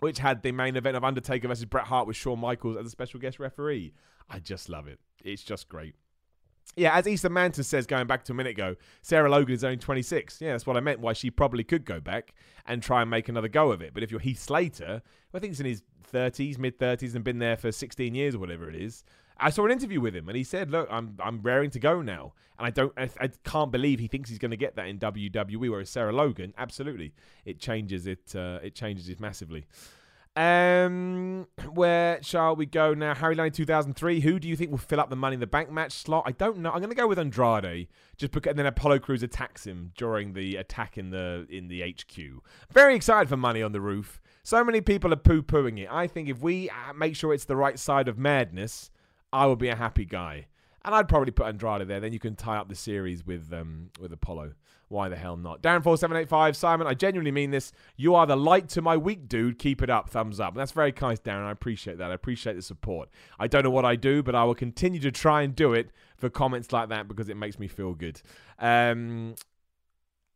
[0.00, 2.90] which had the main event of Undertaker versus Bret Hart with Shawn Michaels as a
[2.90, 3.94] special guest referee.
[4.28, 5.00] I just love it.
[5.24, 5.94] It's just great.
[6.76, 9.76] Yeah, as Easter Mantis says, going back to a minute ago, Sarah Logan is only
[9.76, 10.40] 26.
[10.40, 11.00] Yeah, that's what I meant.
[11.00, 12.34] Why she probably could go back
[12.66, 13.92] and try and make another go of it.
[13.92, 15.02] But if you're Heath Slater,
[15.34, 18.38] I think he's in his 30s, mid 30s, and been there for 16 years or
[18.38, 19.04] whatever it is,
[19.38, 22.02] I saw an interview with him, and he said, "Look, I'm I'm raring to go
[22.02, 24.86] now, and I don't, I, I can't believe he thinks he's going to get that
[24.86, 27.12] in WWE." Whereas Sarah Logan, absolutely,
[27.44, 29.66] it changes it, uh, it changes it massively.
[30.34, 33.14] Um, where shall we go now?
[33.14, 34.20] Harry Lane 2003.
[34.20, 36.24] Who do you think will fill up the Money in the Bank match slot?
[36.26, 36.70] I don't know.
[36.70, 38.50] I'm going to go with Andrade, just because.
[38.50, 42.42] And then Apollo Crews attacks him during the attack in the in the HQ.
[42.70, 44.20] Very excited for Money on the Roof.
[44.44, 45.88] So many people are poo pooing it.
[45.90, 48.90] I think if we uh, make sure it's the right side of madness,
[49.32, 50.46] I would be a happy guy.
[50.84, 52.00] And I'd probably put Andrade there.
[52.00, 54.54] Then you can tie up the series with um, with Apollo.
[54.88, 55.62] Why the hell not?
[55.62, 57.72] Darren4785, Simon, I genuinely mean this.
[57.96, 59.58] You are the light to my week, dude.
[59.58, 60.10] Keep it up.
[60.10, 60.54] Thumbs up.
[60.54, 61.46] That's very kind, Darren.
[61.46, 62.10] I appreciate that.
[62.10, 63.08] I appreciate the support.
[63.38, 65.90] I don't know what I do, but I will continue to try and do it
[66.18, 68.20] for comments like that because it makes me feel good.
[68.58, 69.34] Um,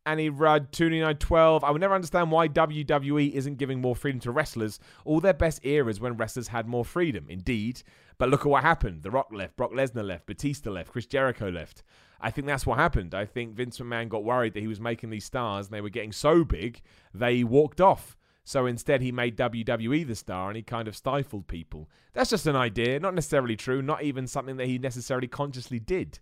[0.07, 1.63] Annie Rudd, 29912.
[1.63, 4.79] I would never understand why WWE isn't giving more freedom to wrestlers.
[5.05, 7.25] All their best eras when wrestlers had more freedom.
[7.29, 7.83] Indeed.
[8.17, 9.03] But look at what happened.
[9.03, 11.83] The Rock left, Brock Lesnar left, Batista left, Chris Jericho left.
[12.19, 13.13] I think that's what happened.
[13.13, 15.89] I think Vince McMahon got worried that he was making these stars and they were
[15.89, 16.81] getting so big,
[17.13, 18.17] they walked off.
[18.43, 21.89] So instead, he made WWE the star and he kind of stifled people.
[22.13, 26.19] That's just an idea, not necessarily true, not even something that he necessarily consciously did.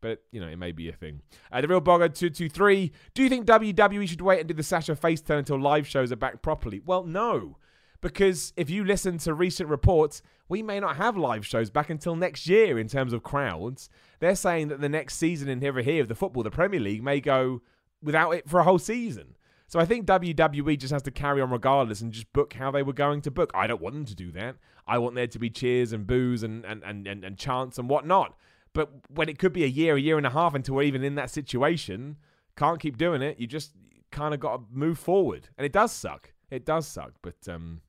[0.00, 1.22] But, you know, it may be a thing.
[1.50, 2.92] Uh, the real Bogger 223.
[3.14, 6.12] Do you think WWE should wait and do the Sasha face turn until live shows
[6.12, 6.80] are back properly?
[6.84, 7.56] Well, no.
[8.00, 12.14] Because if you listen to recent reports, we may not have live shows back until
[12.14, 13.90] next year in terms of crowds.
[14.20, 17.02] They're saying that the next season in here, here of the football, the Premier League,
[17.02, 17.60] may go
[18.02, 19.36] without it for a whole season.
[19.66, 22.82] So I think WWE just has to carry on regardless and just book how they
[22.82, 23.50] were going to book.
[23.54, 24.56] I don't want them to do that.
[24.86, 27.88] I want there to be cheers and boos and, and, and, and, and chants and
[27.88, 28.34] whatnot.
[28.72, 31.04] But when it could be a year, a year and a half until we're even
[31.04, 32.16] in that situation,
[32.56, 33.38] can't keep doing it.
[33.38, 33.72] You just
[34.10, 35.48] kind of got to move forward.
[35.58, 36.32] And it does suck.
[36.50, 37.12] It does suck.
[37.20, 37.82] But um,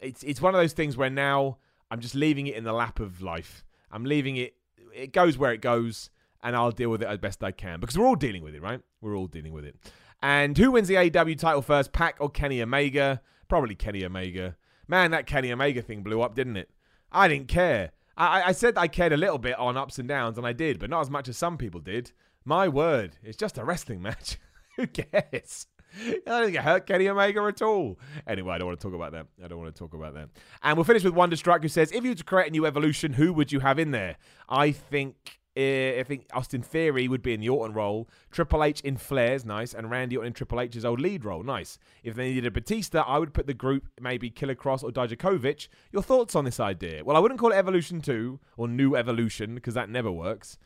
[0.00, 1.58] it's it's one of those things where now
[1.90, 3.64] I'm just leaving it in the lap of life.
[3.90, 4.54] I'm leaving it.
[4.94, 6.10] It goes where it goes,
[6.42, 8.62] and I'll deal with it as best I can because we're all dealing with it,
[8.62, 8.80] right?
[9.00, 9.76] We're all dealing with it.
[10.22, 13.20] And who wins the AEW title first, Pac or Kenny Omega?
[13.48, 14.56] Probably Kenny Omega.
[14.88, 16.70] Man, that Kenny Omega thing blew up, didn't it?
[17.12, 17.92] I didn't care.
[18.16, 20.78] I, I said I cared a little bit on ups and downs, and I did,
[20.78, 22.12] but not as much as some people did.
[22.44, 24.38] My word, it's just a wrestling match.
[24.76, 25.66] who cares?
[26.06, 27.98] I don't think it hurt Kenny Omega at all.
[28.26, 29.26] Anyway, I don't want to talk about that.
[29.42, 30.28] I don't want to talk about that.
[30.62, 32.66] And we'll finish with Wonder Wonderstruck, who says, "If you were to create a new
[32.66, 34.16] evolution, who would you have in there?"
[34.48, 35.40] I think.
[35.56, 39.44] Uh, I think Austin Theory would be in the Orton role, Triple H in Flair's
[39.44, 41.78] nice, and Randy Orton in Triple H's old lead role, nice.
[42.02, 45.68] If they needed a Batista, I would put the group maybe Killer Kross or Dijakovic.
[45.92, 47.04] Your thoughts on this idea?
[47.04, 50.58] Well, I wouldn't call it Evolution 2 or New Evolution because that never works.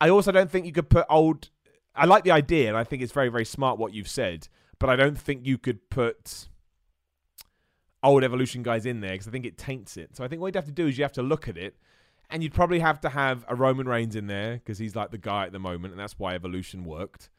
[0.00, 1.50] I also don't think you could put old.
[1.94, 4.48] I like the idea, and I think it's very, very smart what you've said
[4.84, 6.46] but I don't think you could put
[8.02, 10.14] old evolution guys in there because I think it taints it.
[10.14, 11.76] So I think what you'd have to do is you have to look at it,
[12.28, 15.16] and you'd probably have to have a Roman Reigns in there because he's like the
[15.16, 17.30] guy at the moment, and that's why evolution worked.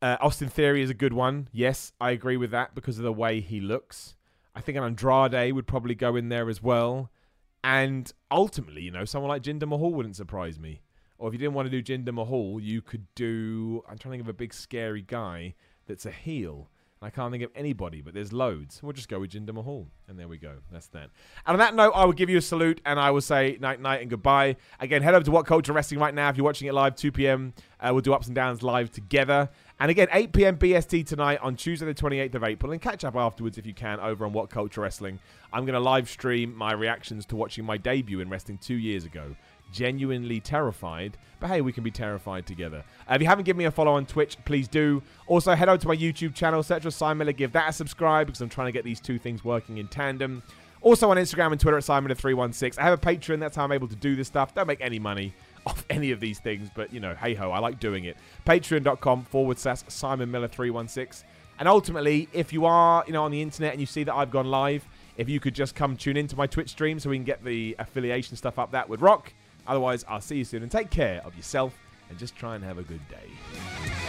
[0.00, 1.48] Uh, Austin Theory is a good one.
[1.50, 4.14] Yes, I agree with that because of the way he looks.
[4.54, 7.10] I think an Andrade would probably go in there as well.
[7.64, 10.82] And ultimately, you know, someone like Jinder Mahal wouldn't surprise me.
[11.18, 13.82] Or if you didn't want to do Jinder Mahal, you could do.
[13.88, 15.56] I'm trying to think of a big scary guy
[15.86, 16.68] that's a heel.
[17.02, 18.82] I can't think of anybody, but there's loads.
[18.82, 19.86] We'll just go with Jinder Mahal.
[20.08, 20.54] And there we go.
[20.72, 21.10] That's that.
[21.46, 23.80] And on that note, I will give you a salute and I will say night,
[23.80, 24.56] night, and goodbye.
[24.80, 27.12] Again, head over to What Culture Wrestling right now if you're watching it live, 2
[27.12, 27.52] p.m.
[27.78, 29.50] Uh, we'll do ups and downs live together.
[29.78, 30.56] And again, 8 p.m.
[30.56, 32.72] BST tonight on Tuesday, the 28th of April.
[32.72, 35.18] And catch up afterwards if you can over on What Culture Wrestling.
[35.52, 39.04] I'm going to live stream my reactions to watching my debut in wrestling two years
[39.04, 39.36] ago
[39.72, 41.16] genuinely terrified.
[41.38, 42.84] But hey, we can be terrified together.
[43.10, 45.02] Uh, if you haven't given me a follow on Twitch, please do.
[45.26, 48.26] Also, head over to my YouTube channel, search for Simon Miller, give that a subscribe
[48.26, 50.42] because I'm trying to get these two things working in tandem.
[50.80, 52.78] Also on Instagram and Twitter at Simon316.
[52.78, 54.54] I have a Patreon, that's how I'm able to do this stuff.
[54.54, 55.34] Don't make any money
[55.66, 58.16] off any of these things, but you know, hey ho, I like doing it.
[58.46, 61.28] Patreon.com forward slash Simon Miller 316.
[61.58, 64.30] And ultimately, if you are, you know, on the internet and you see that I've
[64.30, 64.86] gone live,
[65.16, 67.74] if you could just come tune into my Twitch stream so we can get the
[67.78, 69.32] affiliation stuff up, that would rock.
[69.66, 71.76] Otherwise, I'll see you soon and take care of yourself
[72.08, 74.05] and just try and have a good day.